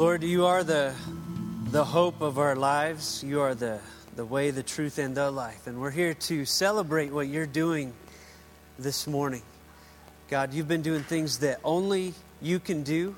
Lord, 0.00 0.22
you 0.22 0.46
are 0.46 0.64
the, 0.64 0.94
the 1.72 1.84
hope 1.84 2.22
of 2.22 2.38
our 2.38 2.56
lives. 2.56 3.22
You 3.22 3.42
are 3.42 3.54
the, 3.54 3.80
the 4.16 4.24
way, 4.24 4.50
the 4.50 4.62
truth, 4.62 4.96
and 4.96 5.14
the 5.14 5.30
life. 5.30 5.66
And 5.66 5.78
we're 5.78 5.90
here 5.90 6.14
to 6.14 6.46
celebrate 6.46 7.12
what 7.12 7.28
you're 7.28 7.44
doing 7.44 7.92
this 8.78 9.06
morning. 9.06 9.42
God, 10.30 10.54
you've 10.54 10.68
been 10.68 10.80
doing 10.80 11.02
things 11.02 11.40
that 11.40 11.60
only 11.62 12.14
you 12.40 12.58
can 12.60 12.82
do, 12.82 13.14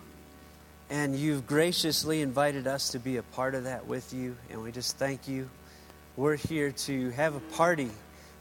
and 0.90 1.14
you've 1.14 1.46
graciously 1.46 2.21
invited 2.21 2.67
us 2.67 2.88
to 2.88 2.99
be 2.99 3.17
a 3.17 3.22
part 3.22 3.54
of 3.54 3.62
that 3.62 3.87
with 3.87 4.12
you. 4.12 4.37
And 4.51 4.60
we 4.60 4.72
just 4.72 4.99
thank 4.99 5.28
you. 5.28 5.49
We're 6.17 6.35
here 6.35 6.72
to 6.72 7.10
have 7.10 7.37
a 7.37 7.40
party 7.54 7.90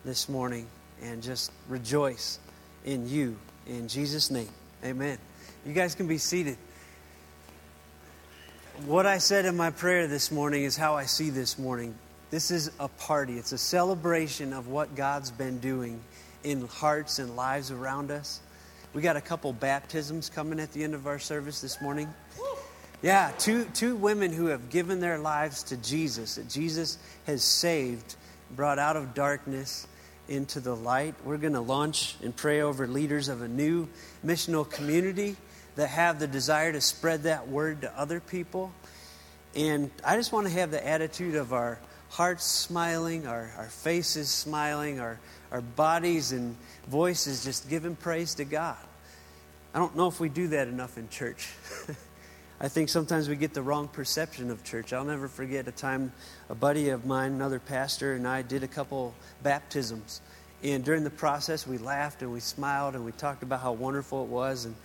this 0.04 0.28
morning 0.28 0.66
and 1.04 1.22
just 1.22 1.52
rejoice 1.70 2.40
in 2.86 3.08
you. 3.08 3.38
In 3.68 3.88
Jesus' 3.88 4.32
name, 4.32 4.50
amen. 4.84 5.20
You 5.64 5.74
guys 5.74 5.94
can 5.94 6.08
be 6.08 6.18
seated. 6.18 6.58
What 8.86 9.06
I 9.06 9.20
said 9.20 9.46
in 9.46 9.56
my 9.56 9.70
prayer 9.70 10.08
this 10.08 10.32
morning 10.32 10.64
is 10.64 10.76
how 10.76 10.96
I 10.96 11.06
see 11.06 11.30
this 11.30 11.60
morning. 11.60 11.94
This 12.32 12.50
is 12.50 12.72
a 12.80 12.88
party, 12.88 13.38
it's 13.38 13.52
a 13.52 13.58
celebration 13.58 14.54
of 14.54 14.70
what 14.70 14.96
God's 14.96 15.30
been 15.30 15.60
doing 15.60 16.02
in 16.44 16.68
hearts 16.68 17.20
and 17.20 17.36
lives 17.36 17.70
around 17.70 18.10
us. 18.10 18.40
We 18.96 19.04
got 19.04 19.18
a 19.18 19.22
couple 19.22 19.54
baptisms 19.54 20.32
coming 20.32 20.60
at 20.60 20.74
the 20.74 20.84
end 20.84 20.96
of 20.96 21.06
our 21.06 21.20
service 21.20 21.62
this 21.62 21.80
morning. 21.80 22.12
Yeah, 23.04 23.32
two, 23.38 23.66
two 23.66 23.96
women 23.96 24.34
who 24.34 24.48
have 24.48 24.72
given 24.72 25.00
their 25.00 25.20
lives 25.20 25.62
to 25.66 25.78
Jesus, 25.78 26.36
that 26.36 26.50
Jesus 26.50 26.98
has 27.28 27.44
saved, 27.44 28.16
brought 28.56 28.80
out 28.80 28.98
of 28.98 29.14
darkness 29.14 29.86
into 30.28 30.60
the 30.60 30.76
light. 30.76 31.14
We're 31.24 31.38
going 31.38 31.54
to 31.54 31.62
launch 31.62 32.16
and 32.24 32.36
pray 32.36 32.62
over 32.62 32.88
leaders 32.88 33.28
of 33.28 33.44
a 33.44 33.48
new 33.48 33.88
missional 34.26 34.68
community 34.68 35.36
that 35.76 35.88
have 35.88 36.20
the 36.20 36.28
desire 36.28 36.72
to 36.72 36.82
spread 36.82 37.24
that 37.24 37.48
word 37.48 37.82
to 37.82 38.00
other 38.00 38.20
people. 38.20 38.72
And 39.56 39.92
I 40.06 40.16
just 40.16 40.32
want 40.32 40.48
to 40.48 40.54
have 40.54 40.72
the 40.72 40.86
attitude 40.86 41.36
of 41.36 41.54
our 41.54 41.80
hearts 42.10 42.46
smiling, 42.46 43.28
our, 43.28 43.52
our 43.58 43.70
faces 43.70 44.30
smiling, 44.30 45.00
our, 45.00 45.20
our 45.52 45.62
bodies 45.62 46.32
and 46.32 46.56
voices 46.88 47.44
just 47.44 47.70
giving 47.70 47.96
praise 47.96 48.36
to 48.36 48.46
God. 48.46 48.78
I 49.74 49.80
don't 49.80 49.96
know 49.96 50.08
if 50.08 50.20
we 50.20 50.28
do 50.28 50.50
that 50.50 50.68
enough 50.68 50.98
in 50.98 51.08
church. 51.10 51.50
I 52.60 52.68
think 52.68 52.90
sometimes 52.90 53.28
we 53.28 53.36
get 53.38 53.54
the 53.54 53.62
wrong 53.62 53.88
perception 53.88 54.52
of 54.52 54.64
church. 54.64 54.94
I'll 54.94 55.06
never 55.06 55.28
forget 55.28 55.68
a 55.68 55.72
time 55.72 56.12
a 56.50 56.56
buddy 56.56 56.90
of 56.90 57.06
mine, 57.06 57.32
another 57.32 57.60
pastor, 57.60 58.14
and 58.14 58.28
I 58.28 58.42
did 58.44 58.64
a 58.64 58.68
couple 58.68 59.16
baptisms. 59.42 60.22
And 60.64 60.84
during 60.84 61.04
the 61.04 61.10
process, 61.10 61.66
we 61.66 61.80
laughed 61.80 62.22
and 62.22 62.32
we 62.32 62.40
smiled 62.40 62.94
and 62.94 63.04
we 63.04 63.14
talked 63.14 63.42
about 63.42 63.62
how 63.62 63.72
wonderful 63.72 64.24
it 64.24 64.30
was. 64.30 64.66
And 64.66 64.76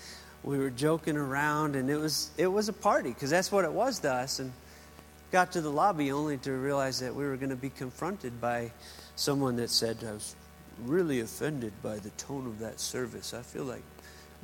we 0.42 0.58
were 0.58 0.70
joking 0.70 1.16
around, 1.16 1.76
and 1.76 1.90
it 1.90 1.96
was 1.96 2.30
it 2.36 2.46
was 2.46 2.68
a 2.68 2.72
party 2.72 3.10
because 3.10 3.30
that's 3.30 3.50
what 3.50 3.64
it 3.64 3.72
was 3.72 3.98
to 4.00 4.12
us. 4.12 4.38
And 4.38 4.52
got 5.32 5.52
to 5.52 5.60
the 5.60 5.70
lobby 5.70 6.12
only 6.12 6.38
to 6.38 6.52
realize 6.52 7.00
that 7.00 7.14
we 7.14 7.24
were 7.24 7.36
going 7.36 7.50
to 7.50 7.56
be 7.56 7.70
confronted 7.70 8.40
by 8.40 8.70
someone 9.16 9.56
that 9.56 9.70
said, 9.70 9.98
"I 10.06 10.12
was 10.12 10.36
really 10.84 11.20
offended 11.20 11.72
by 11.82 11.98
the 11.98 12.10
tone 12.10 12.46
of 12.46 12.58
that 12.60 12.80
service. 12.80 13.34
I 13.34 13.42
feel 13.42 13.64
like 13.64 13.82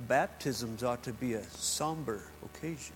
baptisms 0.09 0.83
ought 0.83 1.03
to 1.05 1.13
be 1.13 1.35
a 1.35 1.45
somber 1.51 2.23
occasion." 2.45 2.95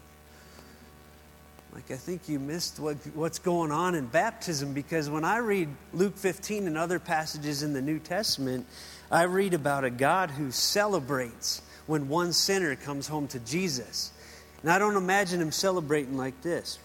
Like, 1.76 1.90
I 1.90 1.96
think 1.96 2.26
you 2.26 2.38
missed 2.38 2.80
what, 2.80 2.96
what's 3.12 3.38
going 3.38 3.70
on 3.70 3.94
in 3.94 4.06
baptism 4.06 4.72
because 4.72 5.10
when 5.10 5.26
I 5.26 5.36
read 5.36 5.68
Luke 5.92 6.16
15 6.16 6.66
and 6.66 6.78
other 6.78 6.98
passages 6.98 7.62
in 7.62 7.74
the 7.74 7.82
New 7.82 7.98
Testament, 7.98 8.66
I 9.10 9.24
read 9.24 9.52
about 9.52 9.84
a 9.84 9.90
God 9.90 10.30
who 10.30 10.50
celebrates 10.50 11.60
when 11.86 12.08
one 12.08 12.32
sinner 12.32 12.76
comes 12.76 13.06
home 13.06 13.28
to 13.28 13.38
Jesus. 13.40 14.12
And 14.62 14.70
I 14.70 14.78
don't 14.78 14.96
imagine 14.96 15.40
him 15.40 15.52
celebrating 15.52 16.16
like 16.16 16.40
this. 16.42 16.78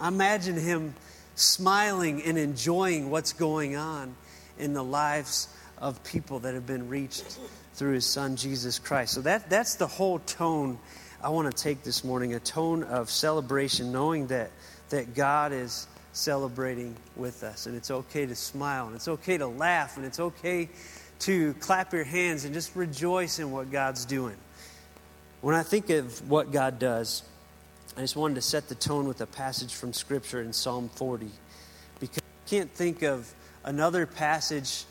I 0.00 0.08
imagine 0.08 0.56
him 0.56 0.94
smiling 1.34 2.22
and 2.22 2.38
enjoying 2.38 3.10
what's 3.10 3.32
going 3.32 3.76
on 3.76 4.14
in 4.58 4.74
the 4.74 4.84
lives 4.84 5.48
of 5.78 6.02
people 6.04 6.40
that 6.40 6.54
have 6.54 6.66
been 6.66 6.88
reached 6.88 7.38
through 7.74 7.94
his 7.94 8.06
son 8.06 8.36
Jesus 8.36 8.78
Christ. 8.78 9.14
So 9.14 9.20
that, 9.22 9.50
that's 9.50 9.76
the 9.76 9.86
whole 9.86 10.18
tone 10.20 10.78
I 11.22 11.30
want 11.30 11.50
to 11.50 11.62
take 11.62 11.82
this 11.82 12.04
morning 12.04 12.34
a 12.34 12.40
tone 12.40 12.82
of 12.82 13.08
celebration, 13.08 13.92
knowing 13.92 14.26
that, 14.26 14.50
that 14.90 15.14
God 15.14 15.52
is 15.52 15.86
celebrating 16.12 16.96
with 17.16 17.42
us. 17.42 17.66
And 17.66 17.74
it's 17.74 17.90
okay 17.90 18.26
to 18.26 18.34
smile, 18.34 18.86
and 18.86 18.94
it's 18.94 19.08
okay 19.08 19.38
to 19.38 19.46
laugh, 19.46 19.96
and 19.96 20.04
it's 20.04 20.20
okay 20.20 20.68
to 21.20 21.54
clap 21.54 21.92
your 21.92 22.04
hands 22.04 22.44
and 22.44 22.54
just 22.54 22.74
rejoice 22.76 23.38
in 23.38 23.50
what 23.50 23.70
God's 23.70 24.04
doing. 24.04 24.36
When 25.40 25.54
I 25.54 25.62
think 25.62 25.90
of 25.90 26.28
what 26.28 26.52
God 26.52 26.78
does, 26.78 27.22
I 27.96 28.00
just 28.00 28.16
wanted 28.16 28.34
to 28.36 28.42
set 28.42 28.68
the 28.68 28.74
tone 28.74 29.06
with 29.06 29.20
a 29.20 29.26
passage 29.26 29.74
from 29.74 29.92
Scripture 29.92 30.40
in 30.40 30.52
Psalm 30.52 30.90
40. 30.96 31.28
Because 32.00 32.18
I 32.18 32.48
can't 32.48 32.70
think 32.70 33.02
of 33.02 33.32
another 33.62 34.06
passage 34.06 34.84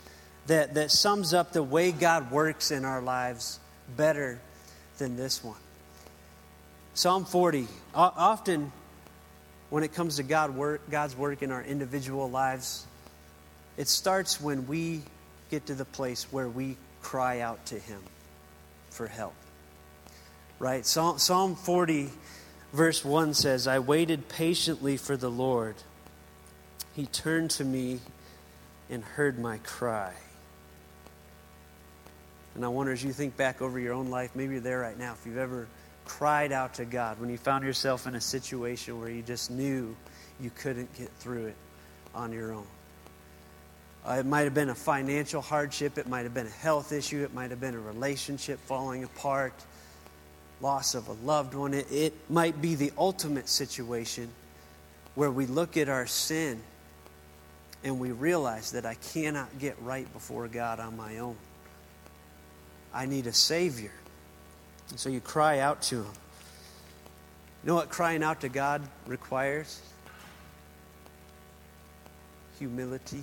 that, 0.46 0.74
that 0.74 0.90
sums 0.90 1.34
up 1.34 1.52
the 1.52 1.62
way 1.62 1.92
God 1.92 2.30
works 2.30 2.70
in 2.70 2.84
our 2.84 3.02
lives 3.02 3.60
better 3.96 4.40
than 4.98 5.16
this 5.16 5.42
one. 5.42 5.58
Psalm 6.94 7.24
40. 7.24 7.66
Often, 7.94 8.72
when 9.70 9.82
it 9.82 9.92
comes 9.92 10.16
to 10.16 10.22
God 10.22 10.54
work, 10.54 10.88
God's 10.88 11.16
work 11.16 11.42
in 11.42 11.50
our 11.50 11.62
individual 11.62 12.30
lives, 12.30 12.86
it 13.76 13.88
starts 13.88 14.40
when 14.40 14.66
we 14.66 15.02
get 15.54 15.66
to 15.66 15.74
the 15.74 15.84
place 15.84 16.26
where 16.32 16.48
we 16.48 16.76
cry 17.00 17.38
out 17.38 17.64
to 17.66 17.78
Him 17.78 18.00
for 18.90 19.06
help. 19.06 19.34
Right? 20.58 20.84
Psalm 20.84 21.54
40, 21.54 22.10
verse 22.72 23.04
1 23.04 23.34
says, 23.34 23.68
I 23.68 23.78
waited 23.78 24.28
patiently 24.28 24.96
for 24.96 25.16
the 25.16 25.30
Lord. 25.30 25.76
He 26.94 27.06
turned 27.06 27.50
to 27.52 27.64
me 27.64 28.00
and 28.90 29.04
heard 29.04 29.38
my 29.38 29.58
cry. 29.58 30.12
And 32.56 32.64
I 32.64 32.68
wonder 32.68 32.92
as 32.92 33.04
you 33.04 33.12
think 33.12 33.36
back 33.36 33.62
over 33.62 33.78
your 33.78 33.94
own 33.94 34.10
life, 34.10 34.30
maybe 34.34 34.54
you're 34.54 34.60
there 34.60 34.80
right 34.80 34.98
now, 34.98 35.12
if 35.12 35.24
you've 35.24 35.38
ever 35.38 35.68
cried 36.04 36.50
out 36.50 36.74
to 36.74 36.84
God, 36.84 37.20
when 37.20 37.30
you 37.30 37.38
found 37.38 37.64
yourself 37.64 38.08
in 38.08 38.16
a 38.16 38.20
situation 38.20 39.00
where 39.00 39.08
you 39.08 39.22
just 39.22 39.52
knew 39.52 39.94
you 40.40 40.50
couldn't 40.56 40.92
get 40.98 41.10
through 41.18 41.46
it 41.46 41.56
on 42.12 42.32
your 42.32 42.52
own. 42.52 42.66
Uh, 44.06 44.16
it 44.18 44.26
might 44.26 44.42
have 44.42 44.52
been 44.52 44.68
a 44.68 44.74
financial 44.74 45.40
hardship, 45.40 45.96
it 45.96 46.06
might 46.06 46.24
have 46.24 46.34
been 46.34 46.46
a 46.46 46.50
health 46.50 46.92
issue, 46.92 47.24
it 47.24 47.32
might 47.32 47.50
have 47.50 47.60
been 47.60 47.74
a 47.74 47.80
relationship 47.80 48.60
falling 48.66 49.02
apart, 49.02 49.54
loss 50.60 50.94
of 50.94 51.08
a 51.08 51.12
loved 51.24 51.54
one. 51.54 51.72
It, 51.72 51.90
it 51.90 52.12
might 52.28 52.60
be 52.60 52.74
the 52.74 52.92
ultimate 52.98 53.48
situation 53.48 54.28
where 55.14 55.30
we 55.30 55.46
look 55.46 55.78
at 55.78 55.88
our 55.88 56.06
sin 56.06 56.60
and 57.82 57.98
we 57.98 58.12
realize 58.12 58.72
that 58.72 58.84
I 58.84 58.94
cannot 58.94 59.58
get 59.58 59.76
right 59.80 60.10
before 60.12 60.48
God 60.48 60.80
on 60.80 60.96
my 60.96 61.18
own. 61.18 61.36
I 62.92 63.06
need 63.06 63.26
a 63.26 63.32
Savior. 63.32 63.92
And 64.90 65.00
so 65.00 65.08
you 65.08 65.20
cry 65.20 65.60
out 65.60 65.80
to 65.82 66.02
Him. 66.02 66.12
You 67.62 67.68
know 67.68 67.74
what 67.74 67.88
crying 67.88 68.22
out 68.22 68.42
to 68.42 68.50
God 68.50 68.82
requires? 69.06 69.80
Humility 72.58 73.22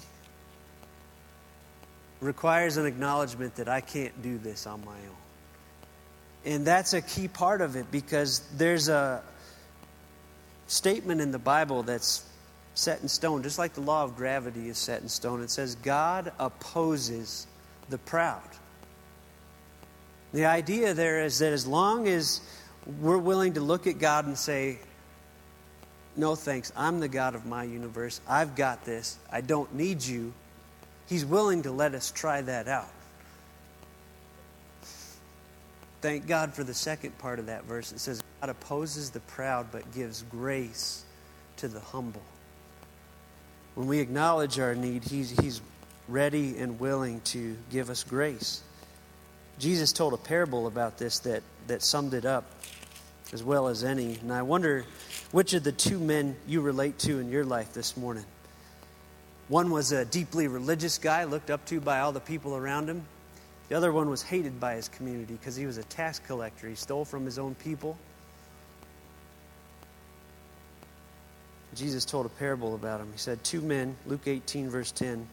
requires 2.22 2.78
an 2.78 2.86
acknowledgement 2.86 3.56
that 3.56 3.68
I 3.68 3.82
can't 3.82 4.22
do 4.22 4.38
this 4.38 4.68
on 4.68 4.86
my 4.86 4.92
own. 4.92 5.18
And 6.46 6.66
that's 6.66 6.94
a 6.94 7.02
key 7.02 7.28
part 7.28 7.62
of 7.62 7.76
it 7.76 7.92
because 7.92 8.40
there's 8.56 8.90
a 8.90 9.22
statement 10.68 11.20
in 11.20 11.32
the 11.32 11.40
Bible 11.40 11.84
that's 11.84 12.26
set 12.74 13.02
in 13.02 13.08
stone, 13.08 13.44
just 13.44 13.60
like 13.60 13.74
the 13.74 13.82
law 13.82 14.04
of 14.04 14.16
gravity 14.16 14.70
is 14.70 14.78
set 14.78 15.02
in 15.02 15.10
stone. 15.10 15.42
It 15.42 15.50
says, 15.50 15.76
God 15.76 16.32
opposes 16.40 17.48
the 17.90 17.98
proud. 17.98 18.42
The 20.34 20.46
idea 20.46 20.94
there 20.94 21.24
is 21.24 21.40
that 21.40 21.52
as 21.52 21.68
long 21.68 22.08
as 22.08 22.42
we're 23.02 23.18
willing 23.18 23.54
to 23.54 23.62
look 23.62 23.86
at 23.86 24.00
God 24.00 24.26
and 24.26 24.38
say, 24.38 24.80
No 26.16 26.36
thanks, 26.36 26.72
I'm 26.76 27.00
the 27.00 27.10
God 27.10 27.36
of 27.36 27.46
my 27.46 27.64
universe, 27.64 28.22
I've 28.28 28.56
got 28.56 28.86
this, 28.86 29.20
I 29.32 29.42
don't 29.42 29.74
need 29.76 30.02
you, 30.02 30.34
He's 31.12 31.26
willing 31.26 31.64
to 31.64 31.72
let 31.72 31.94
us 31.94 32.10
try 32.10 32.40
that 32.40 32.70
out. 32.70 32.88
Thank 36.00 36.26
God 36.26 36.54
for 36.54 36.64
the 36.64 36.74
second 36.74 37.18
part 37.18 37.38
of 37.38 37.48
that 37.48 37.66
verse. 37.66 37.92
It 37.92 38.00
says, 38.00 38.24
God 38.40 38.50
opposes 38.50 39.10
the 39.10 39.20
proud 39.20 39.74
but 39.74 39.92
gives 39.94 40.22
grace 40.22 41.04
to 41.58 41.68
the 41.68 41.82
humble. 41.82 42.22
When 43.76 43.88
we 43.88 44.00
acknowledge 44.00 44.58
our 44.58 44.74
need, 44.74 45.04
He's, 45.04 45.32
he's 45.32 45.60
ready 46.08 46.58
and 46.58 46.80
willing 46.80 47.20
to 47.26 47.58
give 47.70 47.90
us 47.90 48.06
grace. 48.06 48.64
Jesus 49.60 49.92
told 49.92 50.14
a 50.14 50.18
parable 50.18 50.66
about 50.66 50.98
this 50.98 51.20
that, 51.20 51.44
that 51.68 51.84
summed 51.84 52.14
it 52.14 52.24
up 52.24 52.46
as 53.34 53.44
well 53.44 53.68
as 53.68 53.84
any. 53.84 54.18
And 54.22 54.32
I 54.32 54.44
wonder 54.44 54.86
which 55.34 55.54
of 55.56 55.66
the 55.66 55.74
two 55.74 56.00
men 56.00 56.38
you 56.48 56.62
relate 56.62 57.00
to 57.00 57.20
in 57.20 57.30
your 57.30 57.44
life 57.44 57.74
this 57.74 57.98
morning. 57.98 58.24
One 59.52 59.70
was 59.70 59.92
a 59.92 60.06
deeply 60.06 60.48
religious 60.48 60.98
guy, 60.98 61.26
looked 61.26 61.50
up 61.50 61.66
to 61.66 61.82
by 61.82 62.00
all 62.00 62.14
the 62.14 62.22
people 62.22 62.56
around 62.56 62.88
him. 62.88 63.04
The 63.68 63.76
other 63.76 63.92
one 63.92 64.10
was 64.10 64.22
hated 64.22 64.62
by 64.62 64.76
his 64.76 64.88
community 64.88 65.34
because 65.34 65.58
he 65.58 65.66
was 65.66 65.76
a 65.76 65.84
tax 65.84 66.20
collector. 66.20 66.70
He 66.70 66.76
stole 66.76 67.04
from 67.04 67.26
his 67.26 67.38
own 67.38 67.56
people. 67.56 67.98
Jesus 71.76 72.06
told 72.06 72.26
a 72.26 72.30
parable 72.30 72.76
about 72.76 73.02
him. 73.02 73.10
He 73.12 73.18
said, 73.18 73.44
Two 73.44 73.60
men, 73.60 73.98
Luke 74.06 74.26
18, 74.26 74.70
verse 74.70 74.94
10, 74.94 75.28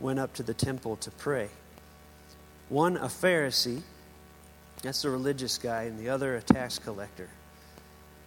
went 0.00 0.18
up 0.18 0.34
to 0.34 0.42
the 0.42 0.54
temple 0.54 0.96
to 0.96 1.12
pray. 1.12 1.48
One, 2.68 2.96
a 2.96 3.06
Pharisee, 3.06 3.80
that's 4.82 5.04
a 5.04 5.10
religious 5.10 5.56
guy, 5.58 5.84
and 5.84 6.00
the 6.00 6.08
other, 6.08 6.34
a 6.34 6.42
tax 6.42 6.80
collector. 6.80 7.28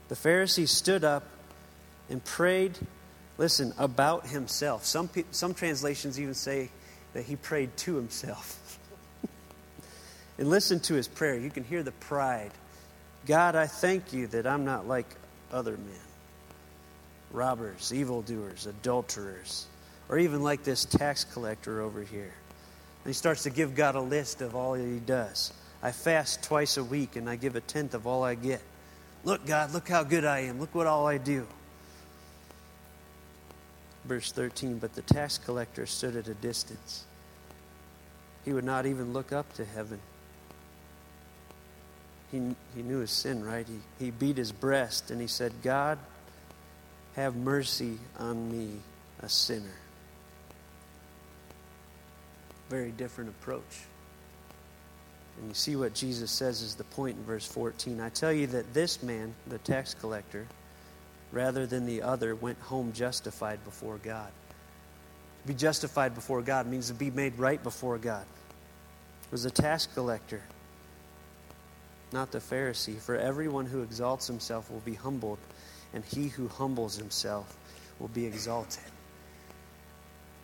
The 0.07 0.15
Pharisee 0.15 0.69
stood 0.69 1.03
up 1.03 1.25
and 2.09 2.23
prayed, 2.23 2.79
listen, 3.39 3.73
about 3.77 4.27
himself. 4.27 4.85
Some, 4.85 5.09
some 5.31 5.53
translations 5.53 6.19
even 6.19 6.33
say 6.35 6.69
that 7.13 7.23
he 7.23 7.37
prayed 7.37 7.75
to 7.77 7.95
himself. 7.95 8.77
and 10.37 10.49
listen 10.49 10.81
to 10.81 10.93
his 10.93 11.07
prayer. 11.07 11.39
You 11.39 11.49
can 11.49 11.63
hear 11.63 11.81
the 11.81 11.93
pride. 11.93 12.51
God, 13.25 13.55
I 13.55 13.65
thank 13.65 14.11
you 14.11 14.27
that 14.27 14.45
I'm 14.45 14.65
not 14.65 14.87
like 14.87 15.07
other 15.51 15.71
men 15.71 15.99
robbers, 17.31 17.93
evildoers, 17.93 18.65
adulterers, 18.65 19.67
or 20.09 20.17
even 20.17 20.41
like 20.41 20.63
this 20.63 20.83
tax 20.83 21.23
collector 21.23 21.79
over 21.79 22.01
here. 22.01 22.33
And 23.03 23.05
he 23.05 23.13
starts 23.13 23.43
to 23.43 23.51
give 23.51 23.75
God 23.75 23.93
a 23.93 24.01
list 24.01 24.41
of 24.41 24.55
all 24.55 24.73
that 24.73 24.83
he 24.83 24.97
does. 24.97 25.53
I 25.83 25.91
fast 25.91 26.43
twice 26.43 26.77
a 26.77 26.83
week 26.83 27.15
and 27.15 27.29
I 27.29 27.35
give 27.35 27.55
a 27.55 27.61
tenth 27.61 27.93
of 27.93 28.07
all 28.07 28.23
I 28.23 28.33
get. 28.33 28.61
Look, 29.23 29.45
God, 29.45 29.73
look 29.73 29.87
how 29.87 30.03
good 30.03 30.25
I 30.25 30.39
am. 30.39 30.59
Look 30.59 30.73
what 30.73 30.87
all 30.87 31.05
I 31.05 31.19
do. 31.19 31.45
Verse 34.09 34.31
13 34.31 34.79
But 34.79 34.95
the 34.95 35.03
tax 35.03 35.37
collector 35.37 35.85
stood 35.85 36.15
at 36.15 36.27
a 36.27 36.33
distance. 36.33 37.05
He 38.43 38.51
would 38.51 38.63
not 38.63 38.87
even 38.87 39.13
look 39.13 39.31
up 39.31 39.53
to 39.53 39.63
heaven. 39.63 39.99
He, 42.31 42.55
he 42.75 42.81
knew 42.81 42.99
his 42.99 43.11
sin, 43.11 43.43
right? 43.45 43.67
He, 43.67 44.05
he 44.05 44.11
beat 44.11 44.37
his 44.37 44.51
breast 44.51 45.11
and 45.11 45.21
he 45.21 45.27
said, 45.27 45.53
God, 45.61 45.99
have 47.15 47.35
mercy 47.35 47.99
on 48.17 48.51
me, 48.51 48.77
a 49.21 49.29
sinner. 49.29 49.77
Very 52.69 52.91
different 52.91 53.29
approach. 53.29 53.83
And 55.37 55.47
you 55.47 55.53
see 55.53 55.75
what 55.75 55.93
Jesus 55.93 56.31
says 56.31 56.61
is 56.61 56.75
the 56.75 56.83
point 56.83 57.17
in 57.17 57.23
verse 57.23 57.45
14. 57.45 58.01
I 58.01 58.09
tell 58.09 58.33
you 58.33 58.47
that 58.47 58.73
this 58.73 59.03
man, 59.03 59.35
the 59.47 59.59
tax 59.59 59.93
collector, 59.93 60.47
rather 61.31 61.65
than 61.65 61.85
the 61.85 62.01
other, 62.01 62.35
went 62.35 62.59
home 62.59 62.91
justified 62.93 63.63
before 63.63 63.97
God. 63.97 64.31
To 65.41 65.47
be 65.47 65.53
justified 65.53 66.15
before 66.15 66.41
God 66.41 66.67
means 66.67 66.87
to 66.87 66.93
be 66.93 67.11
made 67.11 67.37
right 67.37 67.61
before 67.61 67.97
God. 67.97 68.25
It 69.23 69.31
was 69.31 69.45
a 69.45 69.51
tax 69.51 69.85
collector, 69.85 70.41
not 72.11 72.31
the 72.31 72.39
Pharisee. 72.39 72.99
For 72.99 73.15
everyone 73.15 73.65
who 73.65 73.83
exalts 73.83 74.27
himself 74.27 74.71
will 74.71 74.79
be 74.79 74.95
humbled, 74.95 75.39
and 75.93 76.03
he 76.03 76.27
who 76.27 76.47
humbles 76.47 76.97
himself 76.97 77.55
will 77.99 78.07
be 78.07 78.25
exalted. 78.25 78.83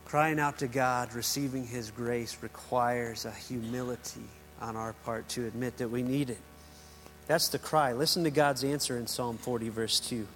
Crying 0.05 0.39
out 0.39 0.59
to 0.59 0.67
God, 0.67 1.13
receiving 1.15 1.65
his 1.65 1.89
grace, 1.89 2.37
requires 2.41 3.25
a 3.25 3.31
humility 3.31 4.21
on 4.61 4.75
our 4.75 4.93
part 5.03 5.27
to 5.29 5.47
admit 5.47 5.77
that 5.77 5.89
we 5.89 6.03
need 6.03 6.29
it. 6.29 6.37
That's 7.27 7.47
the 7.47 7.57
cry. 7.57 7.93
Listen 7.93 8.23
to 8.23 8.29
God's 8.29 8.63
answer 8.63 8.97
in 8.97 9.07
Psalm 9.07 9.37
40, 9.37 9.69
verse 9.69 9.99
2. 9.99 10.27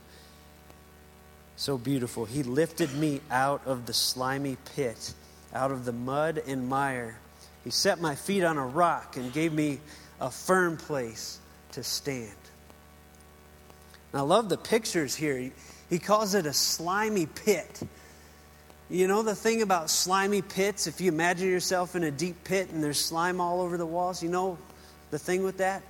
So 1.59 1.77
beautiful. 1.77 2.23
He 2.23 2.41
lifted 2.41 2.93
me 2.95 3.19
out 3.29 3.63
of 3.65 3.85
the 3.85 3.91
slimy 3.91 4.55
pit, 4.77 5.13
out 5.53 5.71
of 5.71 5.83
the 5.83 5.91
mud 5.91 6.41
and 6.47 6.69
mire. 6.69 7.19
He 7.65 7.69
set 7.69 7.99
my 7.99 8.15
feet 8.15 8.45
on 8.45 8.57
a 8.57 8.65
rock 8.65 9.17
and 9.17 9.33
gave 9.33 9.51
me 9.51 9.81
a 10.21 10.31
firm 10.31 10.77
place 10.77 11.37
to 11.73 11.83
stand. 11.83 12.31
And 14.13 14.21
I 14.21 14.23
love 14.23 14.47
the 14.47 14.55
pictures 14.55 15.15
here. 15.15 15.51
He 15.89 15.99
calls 15.99 16.33
it 16.33 16.45
a 16.45 16.53
slimy 16.53 17.25
pit. 17.25 17.81
You 18.89 19.09
know 19.09 19.21
the 19.21 19.35
thing 19.35 19.61
about 19.61 19.89
slimy 19.89 20.41
pits? 20.41 20.87
If 20.87 21.01
you 21.01 21.11
imagine 21.11 21.49
yourself 21.49 21.93
in 21.93 22.05
a 22.05 22.11
deep 22.11 22.41
pit 22.45 22.69
and 22.69 22.81
there's 22.81 22.99
slime 22.99 23.41
all 23.41 23.59
over 23.59 23.75
the 23.75 23.85
walls, 23.85 24.23
you 24.23 24.29
know 24.29 24.57
the 25.11 25.19
thing 25.19 25.43
with 25.43 25.57
that? 25.57 25.83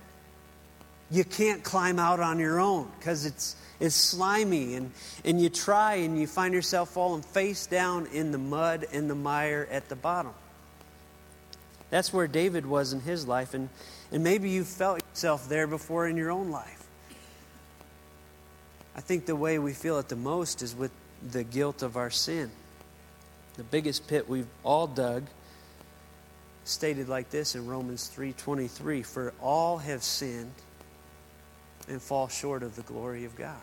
You 1.12 1.22
can't 1.22 1.62
climb 1.62 2.00
out 2.00 2.18
on 2.18 2.40
your 2.40 2.58
own 2.58 2.90
because 2.98 3.24
it's, 3.24 3.54
it's 3.80 3.94
slimy. 3.94 4.74
And, 4.74 4.92
and 5.24 5.40
you 5.40 5.48
try 5.48 5.94
and 5.96 6.18
you 6.18 6.26
find 6.26 6.54
yourself 6.54 6.90
falling 6.90 7.22
face 7.22 7.66
down 7.66 8.06
in 8.12 8.30
the 8.30 8.38
mud 8.38 8.86
and 8.92 9.10
the 9.10 9.14
mire 9.14 9.66
at 9.70 9.88
the 9.88 9.96
bottom. 9.96 10.34
That's 11.88 12.12
where 12.12 12.28
David 12.28 12.66
was 12.66 12.92
in 12.92 13.00
his 13.00 13.26
life. 13.26 13.54
And, 13.54 13.68
and 14.12 14.22
maybe 14.22 14.50
you 14.50 14.64
felt 14.64 15.00
yourself 15.10 15.48
there 15.48 15.66
before 15.66 16.06
in 16.06 16.16
your 16.16 16.30
own 16.30 16.50
life. 16.50 16.84
I 18.96 19.00
think 19.00 19.26
the 19.26 19.36
way 19.36 19.58
we 19.58 19.72
feel 19.72 19.98
it 19.98 20.08
the 20.08 20.16
most 20.16 20.62
is 20.62 20.74
with 20.74 20.92
the 21.26 21.42
guilt 21.42 21.82
of 21.82 21.96
our 21.96 22.10
sin 22.10 22.50
the 23.60 23.64
biggest 23.64 24.08
pit 24.08 24.26
we've 24.26 24.48
all 24.64 24.86
dug 24.86 25.26
stated 26.64 27.10
like 27.10 27.28
this 27.28 27.54
in 27.54 27.66
Romans 27.66 28.08
3:23 28.08 29.02
for 29.02 29.34
all 29.38 29.76
have 29.76 30.02
sinned 30.02 30.54
and 31.86 32.00
fall 32.00 32.26
short 32.28 32.62
of 32.62 32.76
the 32.76 32.82
glory 32.82 33.26
of 33.26 33.36
God. 33.36 33.60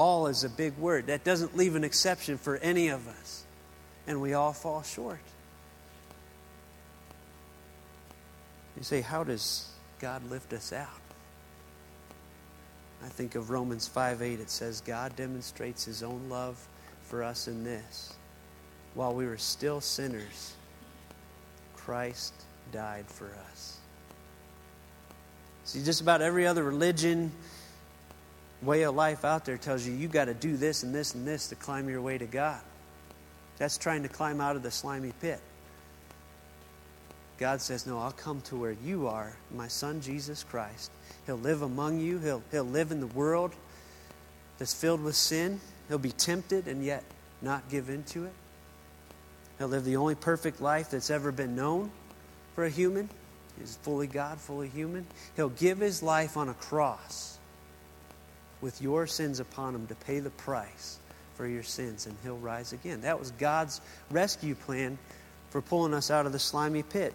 All 0.00 0.28
is 0.28 0.44
a 0.44 0.48
big 0.48 0.78
word. 0.78 1.08
That 1.08 1.24
doesn't 1.24 1.58
leave 1.58 1.76
an 1.76 1.84
exception 1.84 2.38
for 2.38 2.56
any 2.56 2.88
of 2.88 3.06
us. 3.06 3.44
And 4.06 4.22
we 4.22 4.32
all 4.32 4.54
fall 4.54 4.82
short. 4.82 5.20
You 8.78 8.82
say, 8.82 9.02
how 9.02 9.24
does 9.24 9.68
God 9.98 10.30
lift 10.30 10.54
us 10.54 10.72
out? 10.72 10.88
I 13.04 13.08
think 13.08 13.34
of 13.34 13.50
Romans 13.50 13.86
5 13.88 14.22
8. 14.22 14.40
It 14.40 14.48
says, 14.48 14.80
God 14.80 15.14
demonstrates 15.16 15.84
his 15.84 16.02
own 16.02 16.30
love 16.30 16.56
for 17.02 17.22
us 17.22 17.46
in 17.46 17.62
this. 17.62 18.14
While 18.94 19.12
we 19.12 19.26
were 19.26 19.36
still 19.36 19.82
sinners, 19.82 20.54
Christ 21.76 22.32
died 22.72 23.04
for 23.06 23.30
us. 23.50 23.76
See, 25.64 25.84
just 25.84 26.00
about 26.00 26.22
every 26.22 26.46
other 26.46 26.64
religion, 26.64 27.32
way 28.62 28.82
of 28.82 28.94
life 28.94 29.24
out 29.24 29.44
there 29.44 29.56
tells 29.56 29.86
you 29.86 29.94
you 29.94 30.08
got 30.08 30.26
to 30.26 30.34
do 30.34 30.56
this 30.56 30.82
and 30.82 30.94
this 30.94 31.14
and 31.14 31.26
this 31.26 31.48
to 31.48 31.54
climb 31.54 31.88
your 31.88 32.02
way 32.02 32.18
to 32.18 32.26
God. 32.26 32.60
That's 33.58 33.78
trying 33.78 34.02
to 34.02 34.08
climb 34.08 34.40
out 34.40 34.56
of 34.56 34.62
the 34.62 34.70
slimy 34.70 35.12
pit. 35.20 35.40
God 37.38 37.60
says, 37.60 37.86
No, 37.86 37.98
I'll 37.98 38.12
come 38.12 38.42
to 38.42 38.56
where 38.56 38.76
you 38.84 39.06
are, 39.06 39.34
my 39.54 39.68
son 39.68 40.00
Jesus 40.00 40.44
Christ. 40.44 40.90
He'll 41.26 41.36
live 41.36 41.62
among 41.62 42.00
you, 42.00 42.18
he'll, 42.18 42.42
he'll 42.50 42.64
live 42.64 42.92
in 42.92 43.00
the 43.00 43.06
world 43.06 43.52
that's 44.58 44.74
filled 44.74 45.02
with 45.02 45.16
sin. 45.16 45.60
He'll 45.88 45.98
be 45.98 46.12
tempted 46.12 46.68
and 46.68 46.84
yet 46.84 47.02
not 47.42 47.68
give 47.68 47.88
in 47.88 48.04
to 48.04 48.26
it. 48.26 48.32
He'll 49.58 49.68
live 49.68 49.84
the 49.84 49.96
only 49.96 50.14
perfect 50.14 50.60
life 50.60 50.90
that's 50.90 51.10
ever 51.10 51.32
been 51.32 51.56
known 51.56 51.90
for 52.54 52.64
a 52.64 52.70
human. 52.70 53.08
He's 53.58 53.76
fully 53.82 54.06
God, 54.06 54.38
fully 54.38 54.68
human. 54.68 55.06
He'll 55.36 55.48
give 55.48 55.78
his 55.78 56.02
life 56.02 56.36
on 56.36 56.48
a 56.48 56.54
cross 56.54 57.39
with 58.60 58.80
your 58.82 59.06
sins 59.06 59.40
upon 59.40 59.74
him 59.74 59.86
to 59.86 59.94
pay 59.94 60.20
the 60.20 60.30
price 60.30 60.98
for 61.34 61.46
your 61.46 61.62
sins, 61.62 62.06
and 62.06 62.16
he'll 62.22 62.36
rise 62.38 62.72
again. 62.72 63.02
That 63.02 63.18
was 63.18 63.30
God's 63.32 63.80
rescue 64.10 64.54
plan 64.54 64.98
for 65.50 65.62
pulling 65.62 65.94
us 65.94 66.10
out 66.10 66.26
of 66.26 66.32
the 66.32 66.38
slimy 66.38 66.82
pit. 66.82 67.14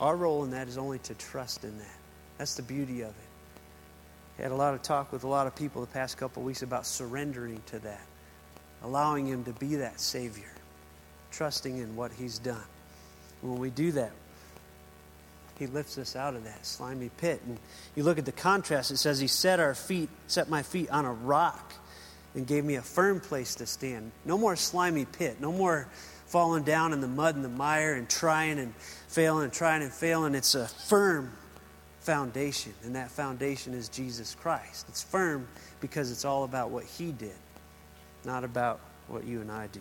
Our 0.00 0.16
role 0.16 0.44
in 0.44 0.50
that 0.50 0.68
is 0.68 0.76
only 0.76 0.98
to 1.00 1.14
trust 1.14 1.64
in 1.64 1.78
that. 1.78 1.98
That's 2.38 2.54
the 2.54 2.62
beauty 2.62 3.00
of 3.00 3.10
it 3.10 3.26
I 4.38 4.42
had 4.42 4.52
a 4.52 4.56
lot 4.56 4.74
of 4.74 4.82
talk 4.82 5.12
with 5.12 5.24
a 5.24 5.28
lot 5.28 5.46
of 5.46 5.54
people 5.54 5.80
the 5.80 5.86
past 5.86 6.18
couple 6.18 6.42
weeks 6.42 6.62
about 6.62 6.86
surrendering 6.86 7.62
to 7.66 7.78
that, 7.80 8.06
allowing 8.82 9.26
Him 9.26 9.44
to 9.44 9.52
be 9.52 9.76
that 9.76 9.98
Savior, 9.98 10.52
trusting 11.30 11.78
in 11.78 11.96
what 11.96 12.12
He's 12.12 12.38
done. 12.38 12.64
When 13.40 13.58
we 13.58 13.70
do 13.70 13.92
that, 13.92 14.12
He 15.58 15.66
lifts 15.66 15.96
us 15.98 16.16
out 16.16 16.34
of 16.34 16.44
that 16.44 16.66
slimy 16.66 17.10
pit. 17.16 17.40
And 17.46 17.58
you 17.94 18.02
look 18.02 18.18
at 18.18 18.24
the 18.26 18.32
contrast, 18.32 18.90
it 18.90 18.98
says, 18.98 19.18
He 19.18 19.26
set 19.26 19.58
our 19.60 19.74
feet, 19.74 20.10
set 20.26 20.48
my 20.48 20.62
feet 20.62 20.90
on 20.90 21.04
a 21.04 21.12
rock 21.12 21.74
and 22.34 22.46
gave 22.46 22.64
me 22.64 22.74
a 22.74 22.82
firm 22.82 23.20
place 23.20 23.54
to 23.56 23.66
stand. 23.66 24.12
No 24.24 24.36
more 24.36 24.56
slimy 24.56 25.06
pit, 25.06 25.40
no 25.40 25.52
more 25.52 25.88
falling 26.26 26.64
down 26.64 26.92
in 26.92 27.00
the 27.00 27.08
mud 27.08 27.36
and 27.36 27.44
the 27.44 27.48
mire 27.48 27.94
and 27.94 28.08
trying 28.08 28.58
and 28.58 28.74
failing 29.08 29.44
and 29.44 29.52
trying 29.52 29.82
and 29.82 29.92
failing. 29.92 30.34
It's 30.34 30.54
a 30.54 30.66
firm 30.66 31.32
foundation, 32.00 32.74
and 32.84 32.94
that 32.94 33.10
foundation 33.10 33.74
is 33.74 33.88
Jesus 33.88 34.34
Christ. 34.34 34.86
It's 34.88 35.02
firm 35.02 35.48
because 35.80 36.12
it's 36.12 36.24
all 36.24 36.44
about 36.44 36.70
what 36.70 36.84
He 36.84 37.12
did, 37.12 37.34
not 38.24 38.44
about 38.44 38.80
what 39.08 39.24
you 39.24 39.40
and 39.40 39.50
I 39.50 39.68
do. 39.68 39.80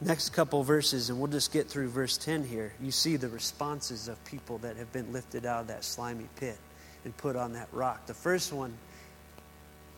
Next 0.00 0.30
couple 0.30 0.62
verses, 0.62 1.10
and 1.10 1.18
we'll 1.18 1.30
just 1.30 1.52
get 1.52 1.68
through 1.68 1.88
verse 1.88 2.16
10 2.18 2.44
here. 2.44 2.72
You 2.80 2.92
see 2.92 3.16
the 3.16 3.28
responses 3.28 4.06
of 4.06 4.24
people 4.24 4.58
that 4.58 4.76
have 4.76 4.92
been 4.92 5.12
lifted 5.12 5.44
out 5.44 5.62
of 5.62 5.66
that 5.68 5.84
slimy 5.84 6.28
pit 6.36 6.56
and 7.04 7.16
put 7.16 7.34
on 7.34 7.54
that 7.54 7.68
rock. 7.72 8.06
The 8.06 8.14
first 8.14 8.52
one 8.52 8.74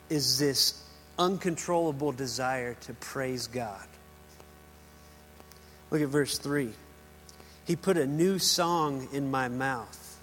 is 0.09 0.38
this 0.38 0.83
uncontrollable 1.19 2.12
desire 2.12 2.75
to 2.83 2.95
praise 2.95 3.47
God. 3.47 3.87
Look 5.90 6.00
at 6.00 6.09
verse 6.09 6.38
3. 6.38 6.73
He 7.66 7.76
put 7.76 7.99
a 7.99 8.07
new 8.07 8.38
song 8.38 9.07
in 9.12 9.30
my 9.30 9.49
mouth, 9.49 10.19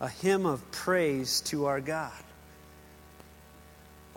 a 0.00 0.08
hymn 0.08 0.46
of 0.46 0.68
praise 0.72 1.42
to 1.42 1.66
our 1.66 1.80
God. 1.80 2.12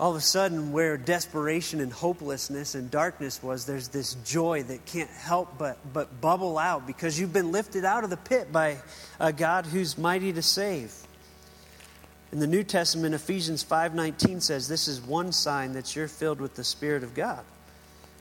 All 0.00 0.10
of 0.10 0.16
a 0.16 0.20
sudden, 0.20 0.72
where 0.72 0.96
desperation 0.96 1.80
and 1.80 1.92
hopelessness 1.92 2.74
and 2.74 2.90
darkness 2.90 3.40
was, 3.40 3.64
there's 3.64 3.86
this 3.88 4.14
joy 4.24 4.64
that 4.64 4.84
can't 4.86 5.10
help 5.10 5.56
but, 5.56 5.78
but 5.92 6.20
bubble 6.20 6.58
out 6.58 6.84
because 6.84 7.16
you've 7.18 7.32
been 7.32 7.52
lifted 7.52 7.84
out 7.84 8.02
of 8.02 8.10
the 8.10 8.16
pit 8.16 8.50
by 8.50 8.78
a 9.20 9.32
God 9.32 9.66
who's 9.66 9.96
mighty 9.96 10.32
to 10.32 10.42
save. 10.42 10.92
In 12.32 12.40
the 12.40 12.48
New 12.48 12.64
Testament, 12.64 13.14
Ephesians 13.14 13.62
5:19 13.62 14.42
says 14.42 14.66
this 14.66 14.88
is 14.88 15.00
one 15.00 15.30
sign 15.30 15.74
that 15.74 15.94
you're 15.94 16.08
filled 16.08 16.40
with 16.40 16.56
the 16.56 16.64
Spirit 16.64 17.04
of 17.04 17.14
God. 17.14 17.44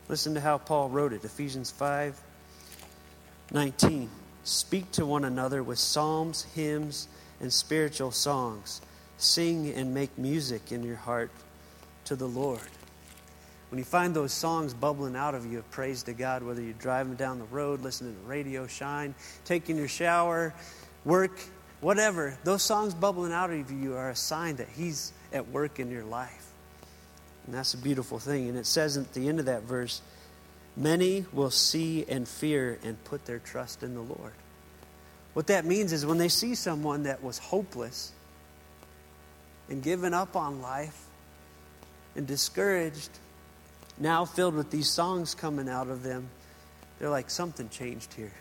Listen 0.08 0.36
to 0.36 0.42
how 0.42 0.60
Paul 0.60 0.90
wrote 0.90 1.14
it. 1.14 1.26
Ephesians 1.26 1.72
5:19. 1.72 4.12
Speak 4.44 4.92
to 4.92 5.08
one 5.08 5.26
another 5.26 5.64
with 5.64 5.80
psalms, 5.80 6.44
hymns, 6.54 7.08
and 7.42 7.52
spiritual 7.52 8.12
songs. 8.12 8.80
Sing 9.18 9.74
and 9.74 9.96
make 9.96 10.16
music 10.20 10.72
in 10.72 10.84
your 10.84 10.98
heart 10.98 11.32
to 12.14 12.20
the 12.20 12.28
Lord. 12.28 12.62
When 13.72 13.80
you 13.80 13.84
find 13.84 14.16
those 14.16 14.32
songs 14.32 14.76
bubbling 14.76 15.16
out 15.16 15.34
of 15.34 15.52
you 15.52 15.58
of 15.58 15.72
praise 15.72 16.04
to 16.04 16.14
God, 16.14 16.44
whether 16.44 16.62
you're 16.62 16.74
driving 16.74 17.16
down 17.16 17.40
the 17.40 17.46
road, 17.46 17.82
listening 17.82 18.16
to 18.16 18.28
radio 18.28 18.68
shine, 18.68 19.16
taking 19.46 19.78
your 19.78 19.88
shower, 19.88 20.54
work, 21.06 21.40
whatever, 21.82 22.38
those 22.44 22.62
songs 22.62 22.94
bubbling 22.94 23.34
out 23.34 23.50
of 23.50 23.72
you 23.72 23.96
are 23.96 24.12
a 24.12 24.16
sign 24.16 24.58
that 24.58 24.68
He's 24.76 25.12
at 25.32 25.48
work 25.50 25.80
in 25.80 25.90
your 25.90 26.04
life. 26.04 26.52
And 27.48 27.56
that's 27.56 27.74
a 27.74 27.80
beautiful 27.80 28.20
thing. 28.20 28.48
And 28.48 28.60
it 28.60 28.68
says 28.68 28.96
at 28.96 29.12
the 29.14 29.28
end 29.28 29.40
of 29.40 29.48
that 29.48 29.64
verse, 29.64 30.04
many 30.78 31.26
will 31.34 31.50
see 31.50 32.06
and 32.08 32.28
fear 32.28 32.78
and 32.84 33.04
put 33.06 33.26
their 33.26 33.40
trust 33.40 33.82
in 33.82 33.96
the 33.96 34.02
Lord. 34.02 34.34
What 35.34 35.48
that 35.48 35.66
means 35.66 35.92
is 35.94 36.06
when 36.06 36.20
they 36.20 36.30
see 36.30 36.54
someone 36.54 37.04
that 37.04 37.24
was 37.24 37.40
hopeless 37.40 38.12
and 39.68 39.82
given 39.82 40.14
up 40.14 40.36
on 40.36 40.62
life 40.62 41.08
and 42.16 42.28
discouraged, 42.28 43.10
now 43.98 44.26
filled 44.26 44.56
with 44.56 44.72
these 44.72 44.90
songs 44.90 45.36
coming 45.36 45.70
out 45.70 45.88
of 45.88 46.04
them, 46.04 46.30
they're 47.00 47.10
like, 47.10 47.30
something 47.30 47.70
changed 47.70 48.14
here. 48.14 48.32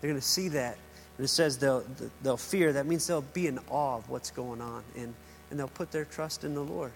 They're 0.00 0.10
going 0.10 0.20
to 0.20 0.26
see 0.26 0.48
that 0.48 0.76
and 1.18 1.24
it 1.24 1.28
says 1.28 1.58
they'll, 1.58 1.84
they'll 2.22 2.36
fear. 2.36 2.72
That 2.72 2.86
means 2.86 3.06
they'll 3.06 3.20
be 3.20 3.48
in 3.48 3.58
awe 3.68 3.96
of 3.96 4.08
what's 4.08 4.30
going 4.30 4.60
on. 4.60 4.84
And, 4.96 5.12
and 5.50 5.58
they'll 5.58 5.66
put 5.66 5.90
their 5.90 6.04
trust 6.04 6.44
in 6.44 6.54
the 6.54 6.62
Lord. 6.62 6.92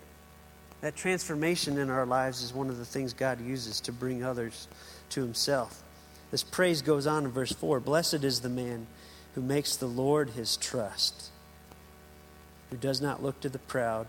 That 0.80 0.94
transformation 0.94 1.76
in 1.76 1.90
our 1.90 2.06
lives 2.06 2.42
is 2.42 2.54
one 2.54 2.70
of 2.70 2.78
the 2.78 2.84
things 2.84 3.12
God 3.12 3.40
uses 3.40 3.80
to 3.80 3.92
bring 3.92 4.22
others 4.22 4.68
to 5.10 5.20
Himself. 5.22 5.82
This 6.30 6.44
praise 6.44 6.82
goes 6.82 7.06
on 7.06 7.24
in 7.24 7.30
verse 7.32 7.52
4 7.52 7.80
Blessed 7.80 8.24
is 8.24 8.40
the 8.40 8.48
man 8.48 8.86
who 9.34 9.42
makes 9.42 9.76
the 9.76 9.86
Lord 9.86 10.30
his 10.30 10.56
trust, 10.56 11.30
who 12.70 12.76
does 12.76 13.00
not 13.00 13.22
look 13.22 13.40
to 13.40 13.48
the 13.48 13.58
proud, 13.58 14.06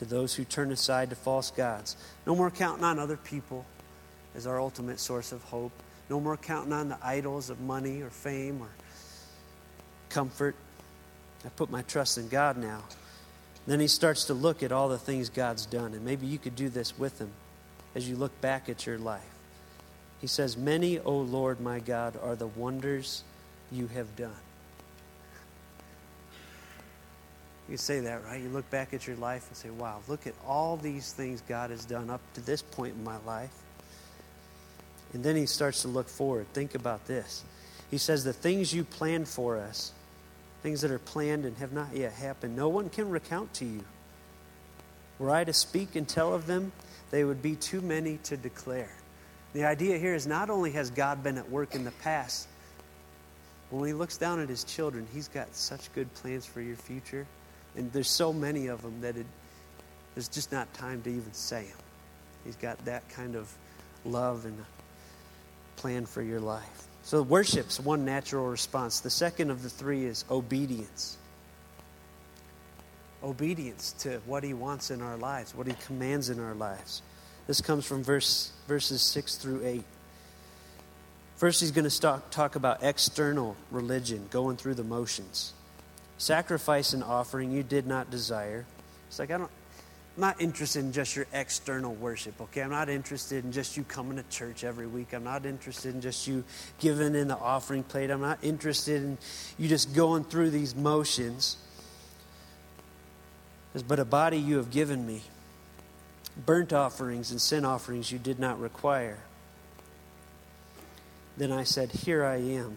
to 0.00 0.06
those 0.06 0.34
who 0.34 0.44
turn 0.44 0.72
aside 0.72 1.10
to 1.10 1.14
false 1.14 1.50
gods. 1.50 1.94
No 2.26 2.34
more 2.34 2.50
counting 2.50 2.84
on 2.84 2.98
other 2.98 3.18
people 3.18 3.66
as 4.34 4.46
our 4.46 4.58
ultimate 4.58 4.98
source 4.98 5.30
of 5.30 5.42
hope. 5.42 5.72
No 6.08 6.18
more 6.18 6.38
counting 6.38 6.72
on 6.72 6.88
the 6.88 6.96
idols 7.02 7.50
of 7.50 7.60
money 7.60 8.00
or 8.00 8.08
fame 8.08 8.62
or 8.62 8.70
comfort. 10.08 10.56
I 11.44 11.50
put 11.50 11.68
my 11.68 11.82
trust 11.82 12.16
in 12.16 12.28
God 12.28 12.56
now. 12.56 12.82
Then 13.66 13.78
he 13.78 13.88
starts 13.88 14.24
to 14.24 14.34
look 14.34 14.62
at 14.62 14.72
all 14.72 14.88
the 14.88 14.96
things 14.96 15.28
God's 15.28 15.66
done. 15.66 15.92
And 15.92 16.02
maybe 16.02 16.26
you 16.26 16.38
could 16.38 16.56
do 16.56 16.70
this 16.70 16.98
with 16.98 17.18
him 17.18 17.32
as 17.94 18.08
you 18.08 18.16
look 18.16 18.40
back 18.40 18.70
at 18.70 18.86
your 18.86 18.96
life. 18.96 19.20
He 20.18 20.26
says, 20.26 20.56
Many, 20.56 20.98
O 20.98 21.14
Lord 21.14 21.60
my 21.60 21.78
God, 21.78 22.18
are 22.22 22.36
the 22.36 22.46
wonders 22.46 23.22
you 23.70 23.86
have 23.88 24.16
done. 24.16 24.32
You 27.70 27.76
say 27.76 28.00
that, 28.00 28.24
right? 28.24 28.40
You 28.40 28.48
look 28.48 28.68
back 28.70 28.92
at 28.92 29.06
your 29.06 29.16
life 29.16 29.46
and 29.48 29.56
say, 29.56 29.70
Wow, 29.70 30.00
look 30.08 30.26
at 30.26 30.34
all 30.46 30.76
these 30.76 31.12
things 31.12 31.42
God 31.48 31.70
has 31.70 31.84
done 31.84 32.10
up 32.10 32.20
to 32.34 32.40
this 32.40 32.62
point 32.62 32.94
in 32.96 33.04
my 33.04 33.18
life. 33.24 33.54
And 35.12 35.22
then 35.22 35.36
he 35.36 35.46
starts 35.46 35.82
to 35.82 35.88
look 35.88 36.08
forward. 36.08 36.52
Think 36.52 36.74
about 36.74 37.06
this. 37.06 37.44
He 37.90 37.98
says, 37.98 38.24
The 38.24 38.32
things 38.32 38.74
you 38.74 38.84
planned 38.84 39.28
for 39.28 39.56
us 39.56 39.92
things 40.62 40.80
that 40.82 40.90
are 40.90 40.98
planned 40.98 41.44
and 41.44 41.56
have 41.58 41.72
not 41.72 41.88
yet 41.94 42.12
happened. 42.12 42.56
No 42.56 42.68
one 42.68 42.88
can 42.90 43.08
recount 43.08 43.52
to 43.54 43.64
you. 43.64 43.84
Were 45.18 45.30
I 45.30 45.44
to 45.44 45.52
speak 45.52 45.96
and 45.96 46.08
tell 46.08 46.34
of 46.34 46.46
them, 46.46 46.72
they 47.10 47.24
would 47.24 47.42
be 47.42 47.56
too 47.56 47.80
many 47.80 48.18
to 48.24 48.36
declare. 48.36 48.90
The 49.52 49.64
idea 49.64 49.98
here 49.98 50.14
is 50.14 50.26
not 50.26 50.48
only 50.48 50.70
has 50.72 50.90
God 50.90 51.22
been 51.22 51.38
at 51.38 51.50
work 51.50 51.74
in 51.74 51.84
the 51.84 51.90
past, 51.90 52.46
when 53.70 53.86
he 53.86 53.92
looks 53.92 54.16
down 54.16 54.40
at 54.40 54.48
his 54.48 54.64
children, 54.64 55.06
he's 55.12 55.28
got 55.28 55.54
such 55.54 55.92
good 55.94 56.12
plans 56.14 56.46
for 56.46 56.60
your 56.60 56.76
future. 56.76 57.26
And 57.76 57.92
there's 57.92 58.08
so 58.08 58.32
many 58.32 58.66
of 58.66 58.82
them 58.82 59.00
that 59.02 59.16
it, 59.16 59.26
there's 60.14 60.28
just 60.28 60.52
not 60.52 60.72
time 60.74 61.02
to 61.02 61.10
even 61.10 61.32
say 61.32 61.64
them. 61.64 61.76
He's 62.44 62.56
got 62.56 62.84
that 62.84 63.08
kind 63.10 63.36
of 63.36 63.52
love 64.04 64.44
and 64.44 64.64
plan 65.76 66.06
for 66.06 66.22
your 66.22 66.40
life. 66.40 66.86
So, 67.02 67.22
worship's 67.22 67.80
one 67.80 68.04
natural 68.04 68.46
response. 68.46 69.00
The 69.00 69.10
second 69.10 69.50
of 69.50 69.62
the 69.62 69.70
three 69.70 70.04
is 70.04 70.24
obedience. 70.30 71.16
Obedience 73.22 73.92
to 74.00 74.20
what 74.26 74.44
he 74.44 74.54
wants 74.54 74.90
in 74.90 75.02
our 75.02 75.16
lives, 75.16 75.54
what 75.54 75.66
he 75.66 75.74
commands 75.86 76.30
in 76.30 76.38
our 76.40 76.54
lives. 76.54 77.02
This 77.46 77.60
comes 77.60 77.86
from 77.86 78.02
verse, 78.04 78.52
verses 78.68 79.02
6 79.02 79.36
through 79.36 79.64
8. 79.64 79.84
First, 81.36 81.60
he's 81.60 81.70
going 81.70 81.88
to 81.88 82.00
talk, 82.00 82.30
talk 82.30 82.54
about 82.54 82.82
external 82.82 83.56
religion, 83.70 84.28
going 84.30 84.56
through 84.56 84.74
the 84.74 84.84
motions. 84.84 85.54
Sacrifice 86.20 86.92
and 86.92 87.02
offering 87.02 87.50
you 87.50 87.62
did 87.62 87.86
not 87.86 88.10
desire. 88.10 88.66
It's 89.08 89.18
like, 89.18 89.30
I 89.30 89.38
don't, 89.38 89.50
I'm 90.16 90.20
not 90.20 90.38
interested 90.38 90.84
in 90.84 90.92
just 90.92 91.16
your 91.16 91.26
external 91.32 91.94
worship, 91.94 92.38
okay? 92.42 92.60
I'm 92.60 92.68
not 92.68 92.90
interested 92.90 93.42
in 93.42 93.52
just 93.52 93.78
you 93.78 93.84
coming 93.84 94.18
to 94.18 94.22
church 94.24 94.62
every 94.62 94.86
week. 94.86 95.14
I'm 95.14 95.24
not 95.24 95.46
interested 95.46 95.94
in 95.94 96.02
just 96.02 96.26
you 96.26 96.44
giving 96.78 97.14
in 97.14 97.26
the 97.26 97.38
offering 97.38 97.82
plate. 97.82 98.10
I'm 98.10 98.20
not 98.20 98.38
interested 98.42 99.02
in 99.02 99.16
you 99.58 99.66
just 99.66 99.94
going 99.94 100.24
through 100.24 100.50
these 100.50 100.76
motions. 100.76 101.56
But 103.88 103.98
a 103.98 104.04
body 104.04 104.36
you 104.36 104.58
have 104.58 104.70
given 104.70 105.06
me, 105.06 105.22
burnt 106.44 106.74
offerings 106.74 107.30
and 107.30 107.40
sin 107.40 107.64
offerings 107.64 108.12
you 108.12 108.18
did 108.18 108.38
not 108.38 108.60
require. 108.60 109.20
Then 111.38 111.50
I 111.50 111.64
said, 111.64 111.92
Here 111.92 112.26
I 112.26 112.36
am. 112.36 112.76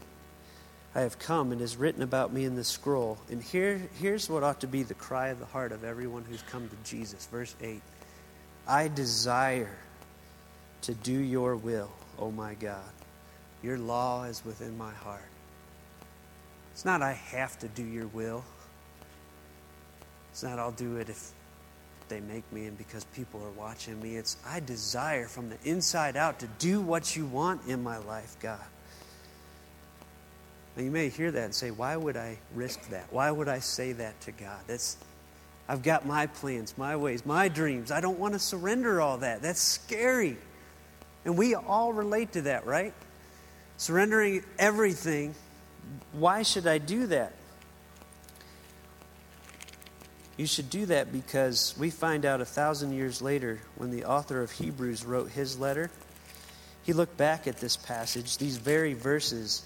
I 0.95 1.01
have 1.01 1.17
come 1.17 1.51
and 1.51 1.59
is 1.59 1.75
written 1.75 2.03
about 2.03 2.31
me 2.31 2.45
in 2.45 2.55
the 2.55 2.63
scroll. 2.63 3.17
And 3.29 3.41
here, 3.41 3.81
here's 3.99 4.29
what 4.29 4.43
ought 4.43 4.61
to 4.61 4.67
be 4.67 4.83
the 4.83 4.93
cry 4.93 5.29
of 5.29 5.39
the 5.39 5.45
heart 5.45 5.71
of 5.71 5.83
everyone 5.83 6.23
who's 6.29 6.43
come 6.43 6.69
to 6.69 6.75
Jesus. 6.83 7.25
Verse 7.27 7.55
8 7.61 7.81
I 8.67 8.87
desire 8.87 9.75
to 10.83 10.93
do 10.93 11.13
your 11.13 11.55
will, 11.55 11.91
O 12.19 12.31
my 12.31 12.53
God. 12.53 12.91
Your 13.63 13.77
law 13.77 14.25
is 14.25 14.43
within 14.45 14.77
my 14.77 14.91
heart. 14.91 15.21
It's 16.73 16.85
not 16.85 17.01
I 17.01 17.13
have 17.13 17.57
to 17.59 17.67
do 17.67 17.83
your 17.83 18.07
will. 18.07 18.43
It's 20.31 20.43
not 20.43 20.59
I'll 20.59 20.71
do 20.71 20.97
it 20.97 21.09
if 21.09 21.31
they 22.09 22.19
make 22.19 22.43
me 22.51 22.65
and 22.65 22.77
because 22.77 23.03
people 23.05 23.41
are 23.43 23.51
watching 23.51 24.01
me. 24.01 24.17
It's 24.17 24.37
I 24.45 24.59
desire 24.59 25.27
from 25.27 25.49
the 25.49 25.57
inside 25.63 26.17
out 26.17 26.39
to 26.39 26.47
do 26.59 26.81
what 26.81 27.15
you 27.15 27.25
want 27.25 27.67
in 27.67 27.81
my 27.81 27.97
life, 27.97 28.35
God. 28.39 28.59
Now 30.75 30.83
you 30.83 30.91
may 30.91 31.09
hear 31.09 31.31
that 31.31 31.43
and 31.43 31.55
say, 31.55 31.71
why 31.71 31.95
would 31.95 32.17
I 32.17 32.39
risk 32.55 32.89
that? 32.89 33.07
Why 33.11 33.29
would 33.29 33.47
I 33.47 33.59
say 33.59 33.93
that 33.93 34.19
to 34.21 34.31
God? 34.31 34.59
That's 34.67 34.97
I've 35.67 35.83
got 35.83 36.05
my 36.05 36.27
plans, 36.27 36.77
my 36.77 36.95
ways, 36.95 37.25
my 37.25 37.47
dreams. 37.47 37.91
I 37.91 38.01
don't 38.01 38.19
want 38.19 38.33
to 38.33 38.39
surrender 38.39 38.99
all 38.99 39.19
that. 39.19 39.41
That's 39.41 39.61
scary. 39.61 40.37
And 41.25 41.37
we 41.37 41.55
all 41.55 41.93
relate 41.93 42.33
to 42.33 42.41
that, 42.43 42.65
right? 42.65 42.93
Surrendering 43.77 44.43
everything. 44.59 45.35
Why 46.11 46.43
should 46.43 46.67
I 46.67 46.79
do 46.79 47.07
that? 47.07 47.33
You 50.35 50.47
should 50.47 50.69
do 50.69 50.87
that 50.87 51.11
because 51.11 51.75
we 51.77 51.91
find 51.91 52.25
out 52.25 52.41
a 52.41 52.45
thousand 52.45 52.93
years 52.93 53.21
later 53.21 53.59
when 53.75 53.91
the 53.91 54.05
author 54.05 54.41
of 54.41 54.51
Hebrews 54.51 55.05
wrote 55.05 55.29
his 55.29 55.59
letter. 55.59 55.91
He 56.83 56.91
looked 56.91 57.15
back 57.15 57.47
at 57.47 57.57
this 57.57 57.77
passage, 57.77 58.37
these 58.37 58.57
very 58.57 58.93
verses, 58.93 59.65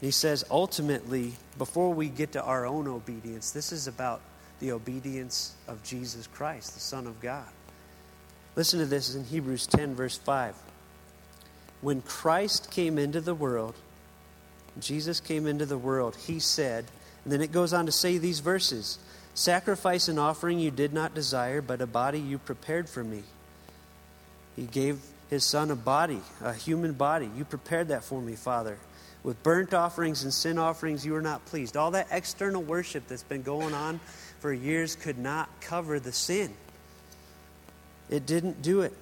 he 0.00 0.10
says, 0.10 0.44
ultimately, 0.50 1.34
before 1.58 1.92
we 1.92 2.08
get 2.08 2.32
to 2.32 2.42
our 2.42 2.66
own 2.66 2.88
obedience, 2.88 3.50
this 3.50 3.72
is 3.72 3.86
about 3.86 4.20
the 4.58 4.72
obedience 4.72 5.54
of 5.68 5.82
Jesus 5.82 6.26
Christ, 6.26 6.74
the 6.74 6.80
Son 6.80 7.06
of 7.06 7.20
God. 7.20 7.48
Listen 8.56 8.80
to 8.80 8.86
this 8.86 9.14
in 9.14 9.24
Hebrews 9.24 9.66
10, 9.66 9.94
verse 9.94 10.16
5. 10.18 10.54
When 11.82 12.02
Christ 12.02 12.70
came 12.70 12.98
into 12.98 13.20
the 13.20 13.34
world, 13.34 13.74
Jesus 14.78 15.20
came 15.20 15.46
into 15.46 15.66
the 15.66 15.78
world, 15.78 16.16
he 16.16 16.38
said, 16.38 16.86
and 17.24 17.32
then 17.32 17.42
it 17.42 17.52
goes 17.52 17.72
on 17.72 17.86
to 17.86 17.92
say 17.92 18.18
these 18.18 18.40
verses 18.40 18.98
Sacrifice 19.34 20.08
and 20.08 20.18
offering 20.18 20.58
you 20.58 20.70
did 20.70 20.92
not 20.92 21.14
desire, 21.14 21.62
but 21.62 21.80
a 21.80 21.86
body 21.86 22.18
you 22.18 22.38
prepared 22.38 22.88
for 22.88 23.04
me. 23.04 23.22
He 24.56 24.64
gave 24.64 25.00
his 25.30 25.44
son 25.44 25.70
a 25.70 25.76
body, 25.76 26.20
a 26.42 26.52
human 26.52 26.92
body. 26.92 27.30
You 27.36 27.44
prepared 27.44 27.88
that 27.88 28.02
for 28.04 28.20
me, 28.20 28.34
Father. 28.34 28.76
With 29.22 29.42
burnt 29.42 29.74
offerings 29.74 30.22
and 30.22 30.32
sin 30.32 30.58
offerings, 30.58 31.04
you 31.04 31.14
are 31.14 31.22
not 31.22 31.44
pleased. 31.46 31.76
All 31.76 31.90
that 31.90 32.08
external 32.10 32.62
worship 32.62 33.06
that's 33.06 33.22
been 33.22 33.42
going 33.42 33.74
on 33.74 34.00
for 34.40 34.52
years 34.52 34.96
could 34.96 35.18
not 35.18 35.48
cover 35.60 36.00
the 36.00 36.12
sin. 36.12 36.54
It 38.08 38.26
didn't 38.26 38.62
do 38.62 38.80
it. 38.80 38.94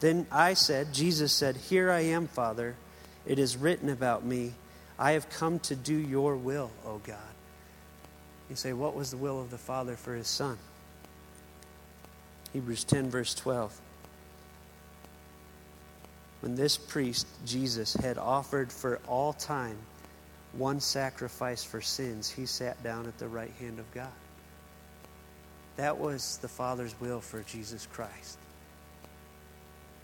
Then 0.00 0.26
I 0.30 0.54
said, 0.54 0.92
Jesus 0.92 1.32
said, 1.32 1.56
Here 1.56 1.90
I 1.90 2.00
am, 2.00 2.28
Father. 2.28 2.76
It 3.24 3.38
is 3.38 3.56
written 3.56 3.88
about 3.88 4.24
me. 4.24 4.52
I 4.98 5.12
have 5.12 5.28
come 5.30 5.58
to 5.60 5.74
do 5.74 5.94
your 5.94 6.36
will, 6.36 6.70
O 6.84 6.98
God. 6.98 7.16
You 8.50 8.56
say, 8.56 8.72
What 8.72 8.94
was 8.94 9.10
the 9.10 9.16
will 9.16 9.40
of 9.40 9.50
the 9.50 9.58
Father 9.58 9.96
for 9.96 10.14
his 10.14 10.28
Son? 10.28 10.58
Hebrews 12.52 12.84
10, 12.84 13.10
verse 13.10 13.34
12. 13.34 13.80
When 16.40 16.54
this 16.54 16.76
priest, 16.76 17.26
Jesus, 17.44 17.94
had 17.94 18.18
offered 18.18 18.70
for 18.70 19.00
all 19.08 19.32
time 19.32 19.78
one 20.52 20.80
sacrifice 20.80 21.62
for 21.62 21.80
sins, 21.80 22.30
he 22.30 22.46
sat 22.46 22.82
down 22.82 23.06
at 23.06 23.18
the 23.18 23.28
right 23.28 23.52
hand 23.58 23.78
of 23.78 23.92
God. 23.92 24.08
That 25.76 25.98
was 25.98 26.38
the 26.38 26.48
Father's 26.48 26.98
will 27.00 27.20
for 27.20 27.42
Jesus 27.42 27.86
Christ. 27.92 28.38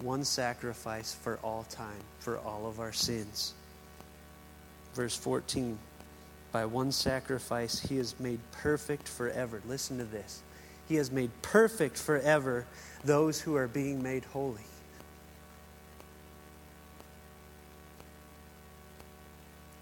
One 0.00 0.24
sacrifice 0.24 1.14
for 1.14 1.38
all 1.42 1.64
time, 1.70 2.02
for 2.18 2.38
all 2.38 2.66
of 2.66 2.80
our 2.80 2.92
sins. 2.92 3.54
Verse 4.94 5.16
14 5.16 5.78
By 6.50 6.66
one 6.66 6.92
sacrifice, 6.92 7.80
he 7.80 7.96
is 7.98 8.18
made 8.20 8.40
perfect 8.50 9.08
forever. 9.08 9.62
Listen 9.66 9.98
to 9.98 10.04
this. 10.04 10.42
He 10.88 10.96
has 10.96 11.10
made 11.10 11.30
perfect 11.40 11.96
forever 11.96 12.66
those 13.04 13.40
who 13.40 13.56
are 13.56 13.68
being 13.68 14.02
made 14.02 14.24
holy. 14.24 14.64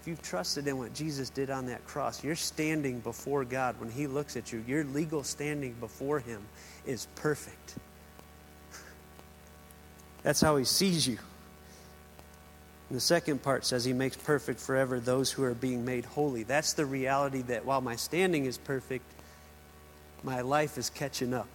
you've 0.11 0.21
trusted 0.21 0.67
in 0.67 0.77
what 0.77 0.93
Jesus 0.93 1.29
did 1.29 1.49
on 1.49 1.67
that 1.67 1.87
cross, 1.87 2.21
you're 2.21 2.35
standing 2.35 2.99
before 2.99 3.45
God 3.45 3.79
when 3.79 3.89
He 3.89 4.07
looks 4.07 4.35
at 4.35 4.51
you. 4.51 4.61
Your 4.67 4.83
legal 4.83 5.23
standing 5.23 5.71
before 5.79 6.19
Him 6.19 6.41
is 6.85 7.07
perfect. 7.15 7.75
That's 10.21 10.41
how 10.41 10.57
He 10.57 10.65
sees 10.65 11.07
you. 11.07 11.17
And 12.89 12.97
the 12.97 13.01
second 13.01 13.41
part 13.41 13.65
says 13.65 13.85
He 13.85 13.93
makes 13.93 14.17
perfect 14.17 14.59
forever 14.59 14.99
those 14.99 15.31
who 15.31 15.43
are 15.43 15.53
being 15.53 15.85
made 15.85 16.03
holy. 16.03 16.43
That's 16.43 16.73
the 16.73 16.85
reality 16.85 17.41
that 17.43 17.63
while 17.63 17.79
my 17.79 17.95
standing 17.95 18.43
is 18.43 18.57
perfect, 18.57 19.05
my 20.23 20.41
life 20.41 20.77
is 20.77 20.89
catching 20.89 21.33
up. 21.33 21.47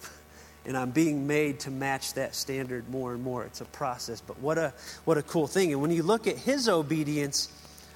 And 0.65 0.75
I'm 0.75 0.89
being 0.89 1.27
made 1.27 1.59
to 1.61 1.71
match 1.71 2.15
that 2.15 2.33
standard 2.33 2.89
more 2.89 3.13
and 3.13 3.23
more. 3.23 3.43
It's 3.43 3.61
a 3.61 3.65
process. 3.65 4.19
But 4.19 4.39
what 4.39 4.57
a, 4.57 4.73
what 5.05 5.19
a 5.19 5.21
cool 5.21 5.45
thing. 5.45 5.73
And 5.73 5.79
when 5.79 5.91
you 5.91 6.01
look 6.01 6.25
at 6.25 6.37
His 6.37 6.67
obedience, 6.67 7.49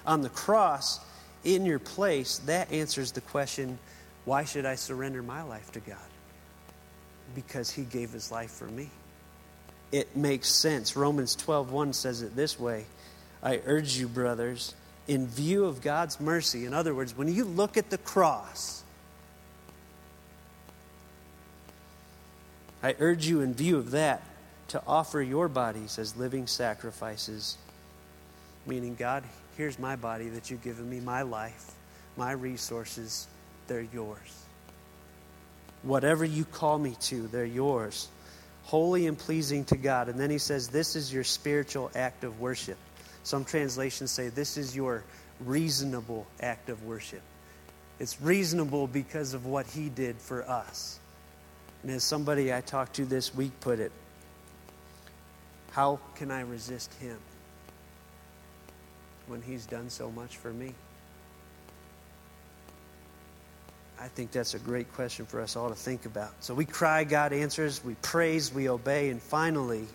on 0.06 0.22
the 0.22 0.30
cross 0.30 1.00
in 1.44 1.66
your 1.66 1.80
place, 1.80 2.40
that 2.46 2.72
answers 2.72 3.12
the 3.12 3.22
question 3.22 3.80
why 4.26 4.44
should 4.44 4.66
I 4.66 4.76
surrender 4.76 5.24
my 5.24 5.42
life 5.42 5.72
to 5.72 5.80
God? 5.80 5.98
Because 7.34 7.72
he 7.72 7.84
gave 7.84 8.12
his 8.12 8.32
life 8.32 8.52
for 8.52 8.66
me. 8.66 8.90
It 9.92 10.16
makes 10.16 10.48
sense. 10.50 10.96
Romans 10.96 11.36
12:1 11.36 11.94
says 11.94 12.22
it 12.22 12.36
this 12.36 12.60
way. 12.60 12.86
I 13.42 13.62
urge 13.66 13.98
you, 13.98 14.08
brothers, 14.08 14.76
in 15.08 15.28
view 15.28 15.66
of 15.66 15.82
God's 15.82 16.20
mercy. 16.20 16.66
In 16.66 16.74
other 16.74 16.94
words, 16.94 17.18
when 17.18 17.34
you 17.34 17.44
look 17.44 17.78
at 17.78 17.90
the 17.90 17.98
cross, 17.98 18.84
I 22.84 22.96
urge 23.00 23.26
you, 23.28 23.42
in 23.42 23.54
view 23.54 23.78
of 23.78 23.92
that, 23.92 24.22
to 24.70 24.82
offer 24.88 25.22
your 25.22 25.48
bodies 25.48 26.00
as 26.00 26.16
living 26.16 26.48
sacrifices, 26.48 27.58
meaning 28.66 28.96
God 28.96 29.24
Here's 29.62 29.78
my 29.78 29.96
body 29.96 30.28
that 30.30 30.50
you've 30.50 30.64
given 30.64 30.90
me, 30.90 31.00
my 31.00 31.22
life, 31.22 31.72
my 32.18 32.32
resources, 32.32 33.28
they're 33.68 33.86
yours. 33.94 34.18
Whatever 35.84 36.26
you 36.26 36.46
call 36.46 36.80
me 36.80 36.96
to, 37.02 37.28
they're 37.28 37.46
yours. 37.46 38.08
Holy 38.64 39.06
and 39.06 39.16
pleasing 39.16 39.64
to 39.66 39.78
God. 39.78 40.10
And 40.10 40.20
then 40.20 40.32
he 40.32 40.40
says, 40.40 40.70
This 40.70 40.96
is 40.96 41.14
your 41.14 41.24
spiritual 41.24 41.92
act 41.94 42.24
of 42.24 42.40
worship. 42.40 42.80
Some 43.22 43.46
translations 43.46 44.10
say, 44.10 44.30
This 44.30 44.58
is 44.58 44.76
your 44.76 45.04
reasonable 45.42 46.26
act 46.40 46.70
of 46.70 46.84
worship. 46.84 47.22
It's 48.00 48.20
reasonable 48.20 48.88
because 48.88 49.36
of 49.36 49.46
what 49.46 49.68
he 49.68 49.90
did 49.90 50.16
for 50.18 50.42
us. 50.50 51.00
And 51.84 51.92
as 51.92 52.04
somebody 52.04 52.52
I 52.52 52.62
talked 52.62 52.96
to 52.96 53.06
this 53.06 53.32
week 53.36 53.52
put 53.60 53.80
it, 53.80 53.92
how 55.70 56.00
can 56.16 56.32
I 56.32 56.42
resist 56.42 56.92
him? 56.96 57.20
When 59.32 59.42
He's 59.42 59.66
done 59.66 59.90
so 59.90 60.12
much 60.12 60.38
for 60.38 60.52
me? 60.52 60.74
I 64.00 64.08
think 64.08 64.32
that's 64.32 64.56
a 64.56 64.60
great 64.60 64.92
question 64.94 65.26
for 65.26 65.40
us 65.42 65.56
all 65.56 65.70
to 65.70 65.76
think 65.76 66.06
about. 66.06 66.32
So 66.44 66.54
we 66.54 66.66
cry, 66.66 67.04
God 67.04 67.34
answers, 67.34 67.84
we 67.84 67.96
praise, 68.02 68.54
we 68.54 68.68
obey, 68.68 69.10
and 69.10 69.22
finally, 69.22 69.86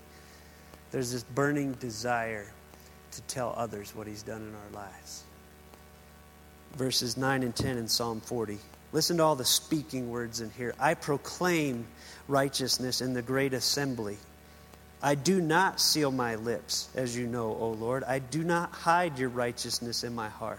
there's 0.90 1.12
this 1.12 1.24
burning 1.24 1.72
desire 1.72 2.46
to 3.12 3.22
tell 3.22 3.52
others 3.56 3.94
what 3.94 4.06
He's 4.06 4.22
done 4.22 4.42
in 4.42 4.54
our 4.54 4.82
lives. 4.82 5.24
Verses 6.76 7.16
9 7.16 7.42
and 7.42 7.54
10 7.54 7.78
in 7.78 7.88
Psalm 7.88 8.20
40. 8.20 8.58
Listen 8.92 9.16
to 9.16 9.24
all 9.24 9.36
the 9.36 9.44
speaking 9.44 10.10
words 10.10 10.40
in 10.40 10.50
here. 10.50 10.74
I 10.78 10.94
proclaim 10.94 11.86
righteousness 12.28 13.00
in 13.00 13.12
the 13.12 13.22
great 13.22 13.52
assembly. 13.52 14.16
I 15.02 15.14
do 15.14 15.40
not 15.40 15.80
seal 15.80 16.10
my 16.10 16.36
lips, 16.36 16.88
as 16.94 17.16
you 17.16 17.26
know, 17.26 17.56
O 17.60 17.70
Lord. 17.70 18.02
I 18.04 18.18
do 18.18 18.42
not 18.42 18.72
hide 18.72 19.18
your 19.18 19.28
righteousness 19.28 20.04
in 20.04 20.14
my 20.14 20.28
heart. 20.28 20.58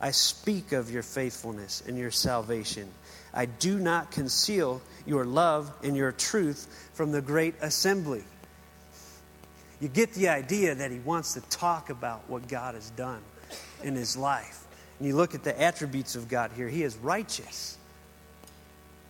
I 0.00 0.10
speak 0.10 0.72
of 0.72 0.90
your 0.90 1.02
faithfulness 1.02 1.82
and 1.86 1.98
your 1.98 2.10
salvation. 2.10 2.88
I 3.34 3.46
do 3.46 3.78
not 3.78 4.10
conceal 4.10 4.80
your 5.04 5.24
love 5.24 5.72
and 5.82 5.96
your 5.96 6.12
truth 6.12 6.90
from 6.94 7.12
the 7.12 7.20
great 7.20 7.54
assembly. 7.60 8.24
You 9.80 9.88
get 9.88 10.14
the 10.14 10.28
idea 10.28 10.74
that 10.74 10.90
he 10.90 10.98
wants 11.00 11.34
to 11.34 11.40
talk 11.42 11.90
about 11.90 12.28
what 12.28 12.48
God 12.48 12.74
has 12.74 12.90
done 12.90 13.20
in 13.82 13.94
his 13.94 14.16
life. 14.16 14.64
And 14.98 15.06
you 15.06 15.16
look 15.16 15.34
at 15.34 15.44
the 15.44 15.60
attributes 15.60 16.16
of 16.16 16.28
God 16.28 16.50
here. 16.56 16.68
He 16.68 16.82
is 16.82 16.96
righteous, 16.96 17.76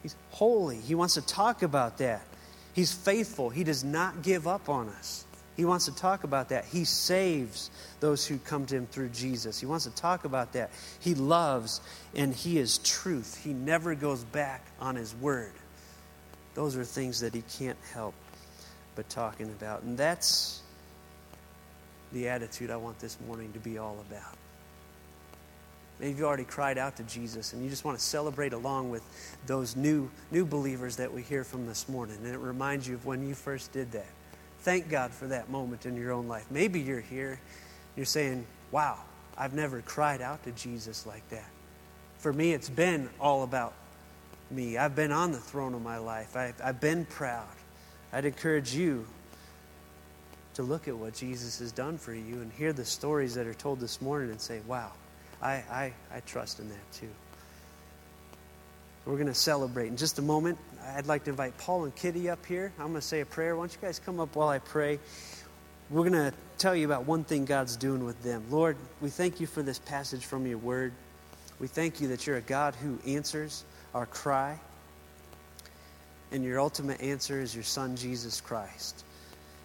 he's 0.03 0.17
holy. 0.31 0.79
He 0.79 0.95
wants 0.95 1.15
to 1.15 1.23
talk 1.23 1.63
about 1.63 1.99
that. 1.99 2.23
He's 2.77 2.93
faithful. 2.93 3.49
He 3.49 3.65
does 3.65 3.83
not 3.83 4.21
give 4.21 4.47
up 4.47 4.69
on 4.69 4.91
us. 4.91 5.25
He 5.57 5.65
wants 5.65 5.87
to 5.87 5.95
talk 5.95 6.25
about 6.25 6.51
that. 6.51 6.67
He 6.67 6.85
saves 6.85 7.71
those 8.01 8.27
who 8.27 8.37
come 8.37 8.67
to 8.67 8.77
him 8.77 8.87
through 8.87 9.09
Jesus. 9.09 9.59
He 9.59 9.65
wants 9.65 9.87
to 9.87 9.91
talk 9.95 10.27
about 10.27 10.53
that. 10.53 10.71
He 11.01 11.15
loves 11.15 11.81
and 12.15 12.35
he 12.35 12.59
is 12.59 12.77
truth. 12.79 13.43
He 13.43 13.55
never 13.55 13.95
goes 13.95 14.25
back 14.25 14.63
on 14.79 14.95
his 14.95 15.15
word. 15.15 15.55
Those 16.53 16.77
are 16.77 16.85
things 16.85 17.21
that 17.21 17.35
he 17.35 17.43
can't 17.59 17.79
help 17.95 18.15
but 18.95 19.09
talking 19.09 19.47
about. 19.47 19.83
And 19.83 19.97
that's 19.97 20.61
the 22.13 22.29
attitude 22.29 22.71
I 22.71 22.77
want 22.77 22.99
this 22.99 23.17
morning 23.27 23.55
to 23.55 23.59
be 23.59 23.79
all 23.79 24.05
about. 24.11 24.37
Maybe 25.99 26.19
you've 26.19 26.27
already 26.27 26.45
cried 26.45 26.77
out 26.77 26.97
to 26.97 27.03
Jesus 27.05 27.53
and 27.53 27.63
you 27.63 27.71
just 27.71 27.85
want 27.85 27.99
to 27.99 28.05
celebrate 28.05 28.53
along 28.53 28.91
with 28.91 29.03
those 29.47 29.77
new, 29.77 30.11
new 30.31 30.45
believers 30.45 30.97
that 30.97 31.13
we 31.13 31.23
hear 31.23 31.43
from 31.43 31.67
this 31.67 31.89
morning. 31.89 32.19
And 32.23 32.35
it 32.35 32.39
reminds 32.39 32.87
you 32.87 32.97
of 32.97 33.07
when 33.07 33.27
you 33.27 33.35
first 33.35 33.73
did 33.73 33.93
that. 33.93 34.07
Thank 34.61 34.91
God 34.91 35.13
for 35.13 35.27
that 35.29 35.49
moment 35.49 35.87
in 35.87 35.97
your 35.97 36.13
own 36.13 36.29
life. 36.29 36.45
Maybe 36.51 36.81
you're 36.81 37.01
here, 37.01 37.41
you're 37.97 38.05
saying, 38.05 38.47
Wow, 38.73 38.99
I've 39.39 39.55
never 39.55 39.81
cried 39.81 40.21
out 40.21 40.43
to 40.45 40.51
Jesus 40.53 41.07
like 41.07 41.27
that. 41.31 41.49
For 42.19 42.33
me, 42.33 42.53
it's 42.53 42.69
been 42.69 43.09
all 43.21 43.43
about 43.45 43.73
me. 44.51 44.77
I've 44.77 44.97
been 44.97 45.13
on 45.13 45.31
the 45.33 45.39
throne 45.39 45.73
of 45.73 45.83
my 45.83 45.99
life, 45.99 46.37
I've, 46.37 46.61
I've 46.63 46.81
been 46.81 47.05
proud. 47.07 47.47
I'd 48.13 48.25
encourage 48.25 48.75
you 48.75 49.07
to 50.55 50.63
look 50.63 50.89
at 50.89 50.97
what 50.97 51.15
Jesus 51.15 51.59
has 51.59 51.71
done 51.71 51.99
for 51.99 52.15
you 52.15 52.41
and 52.41 52.51
hear 52.53 52.73
the 52.73 52.85
stories 52.85 53.35
that 53.35 53.47
are 53.47 53.55
told 53.55 53.79
this 53.79 54.03
morning 54.03 54.31
and 54.31 54.41
say, 54.41 54.61
Wow 54.67 54.93
I, 55.47 55.63
I, 55.71 55.93
I 56.17 56.21
trust 56.27 56.59
in 56.59 56.69
that 56.71 56.93
too. 56.93 57.09
We're 59.05 59.15
going 59.15 59.29
to 59.29 59.35
celebrate 59.35 59.87
in 59.87 59.97
just 59.97 60.19
a 60.19 60.23
moment. 60.23 60.59
I'd 60.97 61.07
like 61.07 61.23
to 61.25 61.31
invite 61.31 61.57
Paul 61.59 61.85
and 61.85 61.95
Kitty 61.95 62.29
up 62.29 62.45
here. 62.45 62.73
I'm 62.81 62.89
going 62.89 63.01
to 63.01 63.07
say 63.07 63.21
a 63.21 63.27
prayer. 63.27 63.55
Why 63.55 63.63
don't 63.63 63.73
you 63.73 63.79
guys 63.81 64.01
come 64.01 64.19
up 64.19 64.35
while 64.35 64.49
I 64.49 64.59
pray? 64.59 64.99
We're 65.89 66.09
going 66.09 66.33
to 66.33 66.33
tell 66.59 66.75
you 66.75 66.85
about 66.85 67.07
one 67.07 67.23
thing 67.23 67.45
God's 67.45 67.77
doing 67.77 68.05
with 68.05 68.21
them. 68.25 68.43
Lord, 68.51 68.77
we 69.01 69.09
thank 69.09 69.39
you 69.39 69.47
for 69.47 69.63
this 69.63 69.79
passage 69.79 70.25
from 70.25 70.49
your 70.49 70.59
word. 70.59 70.93
We 71.61 71.69
thank 71.69 72.01
you 72.01 72.09
that 72.09 72.27
you're 72.27 72.39
a 72.39 72.41
God 72.41 72.75
who 72.75 72.99
answers 73.07 73.65
our 73.95 74.07
cry. 74.07 74.59
And 76.33 76.43
your 76.43 76.59
ultimate 76.59 77.01
answer 77.01 77.41
is 77.41 77.55
your 77.55 77.63
Son, 77.63 77.95
Jesus 77.95 78.41
Christ. 78.41 79.05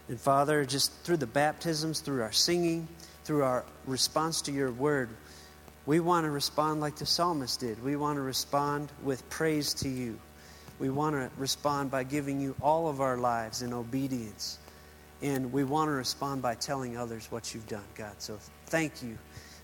And 0.09 0.19
Father, 0.19 0.63
just 0.63 0.93
through 1.03 1.17
the 1.17 1.25
baptisms, 1.25 2.01
through 2.01 2.21
our 2.21 2.31
singing, 2.31 2.87
through 3.23 3.41
our 3.41 3.65
response 3.87 4.43
to 4.43 4.51
your 4.51 4.71
word, 4.71 5.09
we 5.85 5.99
want 5.99 6.25
to 6.25 6.29
respond 6.29 6.79
like 6.79 6.95
the 6.97 7.05
psalmist 7.05 7.59
did. 7.59 7.83
We 7.83 7.95
want 7.95 8.17
to 8.17 8.21
respond 8.21 8.91
with 9.03 9.27
praise 9.29 9.73
to 9.75 9.89
you. 9.89 10.19
We 10.79 10.89
want 10.89 11.15
to 11.15 11.29
respond 11.37 11.89
by 11.91 12.03
giving 12.03 12.39
you 12.39 12.55
all 12.61 12.87
of 12.87 13.01
our 13.01 13.17
lives 13.17 13.61
in 13.61 13.73
obedience. 13.73 14.59
And 15.21 15.51
we 15.51 15.63
want 15.63 15.87
to 15.87 15.93
respond 15.93 16.41
by 16.41 16.55
telling 16.55 16.97
others 16.97 17.31
what 17.31 17.53
you've 17.53 17.67
done, 17.67 17.83
God. 17.95 18.13
So 18.19 18.37
thank 18.67 19.03
you 19.03 19.17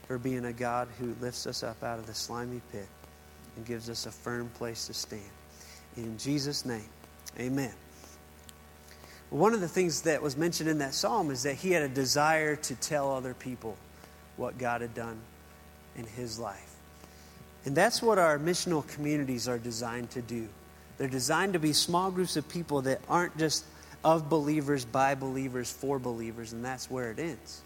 for 0.08 0.18
being 0.18 0.46
a 0.46 0.54
God 0.54 0.88
who 1.00 1.16
lifts 1.20 1.46
us 1.46 1.64
up 1.64 1.84
out 1.84 2.00
of 2.00 2.08
the 2.08 2.14
slimy 2.14 2.62
pit 2.72 2.88
and 3.56 3.66
gives 3.66 3.90
us 3.90 4.06
a 4.06 4.12
firm 4.12 4.50
place 4.56 4.88
to 4.88 4.94
stand. 4.94 5.22
In 5.98 6.18
Jesus' 6.18 6.66
name, 6.66 6.90
amen. 7.40 7.74
One 9.30 9.54
of 9.54 9.62
the 9.62 9.68
things 9.68 10.02
that 10.04 10.22
was 10.22 10.38
mentioned 10.38 10.70
in 10.70 10.78
that 10.78 10.94
psalm 10.94 11.32
is 11.32 11.44
that 11.44 11.56
he 11.56 11.72
had 11.72 11.84
a 11.84 11.90
desire 11.90 12.56
to 12.56 12.76
tell 12.76 13.12
other 13.12 13.34
people 13.34 13.76
what 14.38 14.58
God 14.58 14.82
had 14.82 14.94
done 14.94 15.20
in 15.98 16.06
his 16.06 16.40
life. 16.40 16.76
And 17.66 17.76
that's 17.76 18.02
what 18.02 18.18
our 18.18 18.40
missional 18.40 18.88
communities 18.88 19.48
are 19.48 19.58
designed 19.58 20.12
to 20.12 20.22
do. 20.22 20.48
They're 20.98 21.08
designed 21.08 21.54
to 21.54 21.60
be 21.60 21.74
small 21.74 22.12
groups 22.12 22.38
of 22.38 22.48
people 22.48 22.84
that 22.84 23.02
aren't 23.10 23.38
just 23.38 23.66
of 24.04 24.30
believers, 24.30 24.86
by 24.86 25.16
believers, 25.16 25.72
for 25.72 26.00
believers, 26.00 26.54
and 26.54 26.64
that's 26.64 26.90
where 26.90 27.12
it 27.12 27.20
ends. 27.20 27.62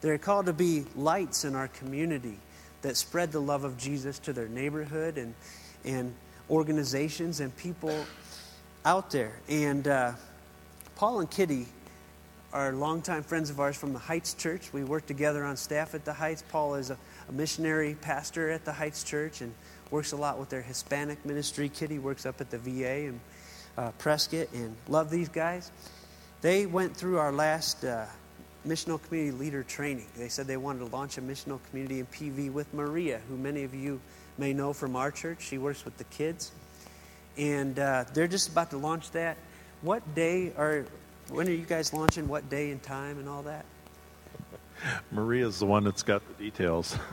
They're 0.00 0.18
called 0.18 0.46
to 0.46 0.52
be 0.52 0.84
lights 0.94 1.44
in 1.44 1.54
our 1.54 1.68
community 1.68 2.38
that 2.82 2.96
spread 2.96 3.32
the 3.32 3.40
love 3.40 3.64
of 3.64 3.76
Jesus 3.76 4.18
to 4.20 4.32
their 4.32 4.48
neighborhood 4.48 5.18
and, 5.18 5.34
and 5.84 6.14
organizations 6.48 7.40
and 7.40 7.54
people 7.56 8.04
out 8.84 9.10
there. 9.10 9.32
And 9.48 9.86
uh, 9.86 10.12
Paul 10.96 11.20
and 11.20 11.30
Kitty 11.30 11.66
are 12.52 12.72
longtime 12.72 13.22
friends 13.22 13.50
of 13.50 13.60
ours 13.60 13.76
from 13.76 13.92
the 13.92 13.98
Heights 13.98 14.34
Church. 14.34 14.72
We 14.72 14.84
work 14.84 15.06
together 15.06 15.44
on 15.44 15.56
staff 15.56 15.94
at 15.94 16.04
the 16.04 16.12
Heights. 16.12 16.42
Paul 16.48 16.76
is 16.76 16.90
a, 16.90 16.96
a 17.30 17.32
missionary 17.32 17.96
pastor 18.00 18.50
at 18.50 18.64
the 18.64 18.72
Heights 18.72 19.04
Church 19.04 19.40
and 19.40 19.54
works 19.92 20.10
a 20.10 20.16
lot 20.16 20.38
with 20.38 20.48
their 20.48 20.62
Hispanic 20.62 21.24
ministry. 21.24 21.68
Kitty 21.68 22.00
works 22.00 22.26
up 22.26 22.40
at 22.40 22.50
the 22.50 22.58
VA 22.58 23.06
and 23.08 23.20
uh, 23.78 23.92
Prescott 23.98 24.48
and 24.52 24.74
love 24.88 25.10
these 25.10 25.28
guys. 25.28 25.70
They 26.40 26.66
went 26.66 26.96
through 26.96 27.18
our 27.18 27.30
last 27.30 27.84
uh, 27.84 28.06
missional 28.66 29.00
community 29.00 29.36
leader 29.36 29.62
training. 29.62 30.06
They 30.16 30.28
said 30.28 30.48
they 30.48 30.56
wanted 30.56 30.80
to 30.80 30.86
launch 30.86 31.18
a 31.18 31.22
missional 31.22 31.60
community 31.70 32.00
in 32.00 32.06
PV 32.06 32.52
with 32.52 32.72
Maria, 32.74 33.20
who 33.28 33.36
many 33.36 33.62
of 33.62 33.74
you 33.74 34.00
may 34.36 34.52
know 34.52 34.72
from 34.72 34.96
our 34.96 35.12
church. 35.12 35.42
She 35.42 35.56
works 35.56 35.84
with 35.84 35.96
the 35.98 36.04
kids. 36.04 36.50
And 37.38 37.78
uh, 37.78 38.06
they're 38.12 38.26
just 38.26 38.48
about 38.48 38.70
to 38.70 38.76
launch 38.76 39.12
that. 39.12 39.36
What 39.82 40.16
day 40.16 40.52
are, 40.58 40.84
when 41.28 41.46
are 41.46 41.52
you 41.52 41.64
guys 41.64 41.92
launching? 41.92 42.26
What 42.26 42.50
day 42.50 42.72
and 42.72 42.82
time 42.82 43.18
and 43.18 43.28
all 43.28 43.42
that? 43.42 43.64
Maria's 45.10 45.58
the 45.58 45.66
one 45.66 45.84
that's 45.84 46.02
got 46.02 46.22
the 46.26 46.44
details. 46.44 46.96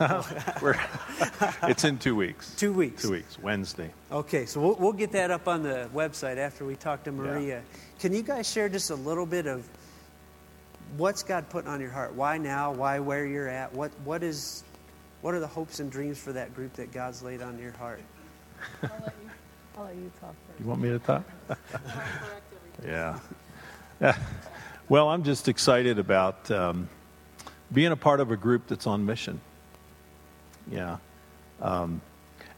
it's 1.62 1.84
in 1.84 1.98
two 1.98 2.16
weeks. 2.16 2.54
Two 2.54 2.72
weeks. 2.72 3.02
Two 3.02 3.12
weeks, 3.12 3.38
Wednesday. 3.38 3.90
Okay, 4.10 4.46
so 4.46 4.60
we'll, 4.60 4.74
we'll 4.74 4.92
get 4.92 5.12
that 5.12 5.30
up 5.30 5.48
on 5.48 5.62
the 5.62 5.88
website 5.94 6.36
after 6.36 6.64
we 6.64 6.76
talk 6.76 7.04
to 7.04 7.12
Maria. 7.12 7.58
Yeah. 7.58 7.60
Can 7.98 8.12
you 8.12 8.22
guys 8.22 8.50
share 8.50 8.68
just 8.68 8.90
a 8.90 8.94
little 8.94 9.26
bit 9.26 9.46
of 9.46 9.68
what's 10.96 11.22
God 11.22 11.48
putting 11.50 11.70
on 11.70 11.80
your 11.80 11.90
heart? 11.90 12.14
Why 12.14 12.38
now? 12.38 12.72
Why 12.72 12.98
where 12.98 13.26
you're 13.26 13.48
at? 13.48 13.72
What 13.72 13.92
what 14.04 14.22
is 14.22 14.64
what 15.20 15.34
are 15.34 15.40
the 15.40 15.46
hopes 15.46 15.80
and 15.80 15.90
dreams 15.90 16.18
for 16.18 16.32
that 16.32 16.54
group 16.54 16.74
that 16.74 16.92
God's 16.92 17.22
laid 17.22 17.42
on 17.42 17.58
your 17.58 17.72
heart? 17.72 18.00
I'll 18.82 18.90
let 18.90 19.14
you, 19.22 19.30
I'll 19.76 19.84
let 19.84 19.94
you 19.96 20.12
talk 20.20 20.34
first. 20.46 20.60
You 20.60 20.66
want 20.66 20.80
me 20.80 20.88
to 20.90 20.98
talk? 20.98 21.24
yeah. 22.84 23.18
yeah. 24.00 24.16
Well, 24.88 25.08
I'm 25.08 25.22
just 25.22 25.48
excited 25.48 25.98
about 25.98 26.50
um, 26.50 26.88
being 27.72 27.92
a 27.92 27.96
part 27.96 28.20
of 28.20 28.30
a 28.30 28.36
group 28.36 28.66
that's 28.66 28.86
on 28.86 29.04
mission. 29.04 29.40
Yeah. 30.70 30.98
Um, 31.60 32.00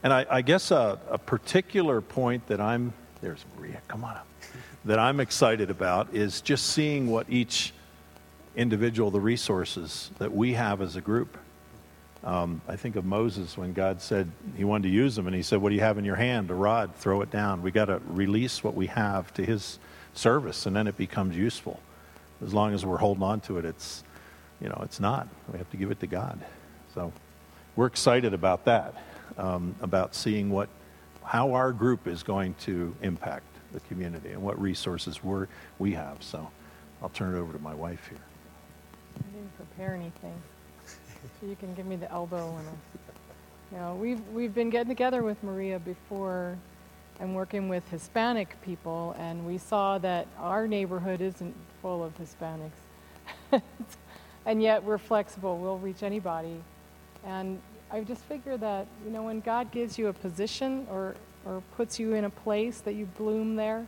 and 0.03 0.13
I, 0.13 0.27
I 0.31 0.43
guess 0.43 0.71
a, 0.71 0.99
a, 1.11 1.19
particular 1.19 2.01
point 2.01 2.47
that 2.49 2.61
I'm, 2.61 2.93
there's 3.21 3.45
Maria, 3.57 3.81
come 3.89 4.05
on 4.05 4.17
up, 4.17 4.27
that 4.85 4.99
I'm 4.99 5.21
excited 5.21 5.71
about 5.71 6.15
is 6.15 6.41
just 6.41 6.67
seeing 6.67 7.07
what 7.11 7.27
each 7.29 7.73
individual, 8.57 9.11
the 9.11 9.21
resources 9.21 10.11
that 10.19 10.33
we 10.33 10.55
have 10.55 10.81
as 10.81 10.97
a 10.97 11.01
group. 11.01 11.37
Um, 12.23 12.61
I 12.69 12.77
think 12.77 12.97
of 12.97 13.05
Moses 13.05 13.57
when 13.57 13.73
God 13.73 14.03
said 14.03 14.31
he 14.57 14.65
wanted 14.65 14.85
to 14.85 14.95
use 14.95 15.17
him, 15.17 15.27
and 15.27 15.35
he 15.35 15.43
said, 15.43 15.61
What 15.61 15.71
do 15.71 15.75
you 15.75 15.81
have 15.81 15.97
in 15.97 16.05
your 16.05 16.17
hand? 16.17 16.51
A 16.51 16.55
rod, 16.55 16.95
throw 16.95 17.23
it 17.23 17.31
down. 17.31 17.63
We 17.63 17.71
got 17.71 17.87
to 17.87 18.01
release 18.09 18.63
what 18.63 18.75
we 18.75 18.87
have 18.89 19.33
to 19.35 19.45
his 19.45 19.79
service, 20.13 20.67
and 20.67 20.77
then 20.77 20.87
it 20.87 20.99
becomes 20.99 21.37
useful. 21.37 21.81
As 22.45 22.53
long 22.53 22.75
as 22.75 22.85
we're 22.85 22.99
holding 22.99 23.23
on 23.23 23.41
to 23.43 23.59
it, 23.59 23.65
it's, 23.65 24.05
you 24.61 24.69
know, 24.69 24.81
it's 24.83 25.01
not. 25.01 25.29
We 25.51 25.59
have 25.59 25.71
to 25.71 25.77
give 25.77 25.91
it 25.91 26.01
to 26.01 26.07
God. 26.07 26.39
So 26.95 27.13
we're 27.77 27.87
excited 27.87 28.35
about 28.35 28.65
that, 28.67 28.95
um, 29.39 29.75
about 29.81 30.15
seeing 30.15 30.51
what, 30.51 30.69
how 31.25 31.55
our 31.55 31.73
group 31.73 32.07
is 32.07 32.23
going 32.23 32.55
to 32.61 32.95
impact 33.03 33.45
the 33.73 33.81
community 33.81 34.31
and 34.31 34.43
what 34.43 34.61
resources 34.61 35.23
we're, 35.23 35.47
we 35.79 35.93
have. 35.93 36.23
So 36.23 36.51
I'll 37.03 37.09
turn 37.11 37.35
it 37.35 37.39
over 37.39 37.53
to 37.53 37.59
my 37.59 37.75
wife 37.75 38.07
here. 38.09 38.19
I 39.17 39.23
didn't 39.33 39.57
prepare 39.57 39.95
anything. 39.95 40.35
So 41.41 41.47
you 41.47 41.57
can 41.57 41.75
give 41.75 41.87
me 41.87 41.97
the 41.97 42.11
elbow 42.11 42.57
and 42.57 42.69
a, 42.69 43.75
you 43.75 43.79
know, 43.79 43.95
we've 43.95 44.27
we've 44.29 44.55
been 44.55 44.71
getting 44.71 44.89
together 44.89 45.23
with 45.23 45.43
Maria 45.45 45.79
before 45.79 46.59
and 47.21 47.35
working 47.35 47.69
with 47.69 47.89
Hispanic 47.89 48.61
people 48.63 49.15
and 49.19 49.47
we 49.47 49.59
saw 49.59 49.99
that 49.99 50.27
our 50.39 50.67
neighborhood 50.67 51.21
isn't 51.21 51.55
full 51.81 52.03
of 52.03 52.13
Hispanics. 52.19 52.71
and 54.47 54.63
yet 54.63 54.83
we're 54.83 54.99
flexible. 54.99 55.59
We'll 55.59 55.79
reach 55.79 56.03
anybody. 56.03 56.63
And 57.25 57.61
I 57.91 58.03
just 58.03 58.23
figure 58.23 58.57
that, 58.57 58.87
you 59.05 59.11
know, 59.11 59.25
when 59.25 59.41
God 59.41 59.71
gives 59.71 59.99
you 59.99 60.09
a 60.09 60.13
position 60.13 60.87
or 60.91 61.15
or 61.47 61.63
puts 61.77 61.99
you 61.99 62.15
in 62.15 62.25
a 62.25 62.31
place 62.31 62.81
that 62.83 62.95
you 62.95 63.07
bloom 63.07 63.57
there, 63.57 63.87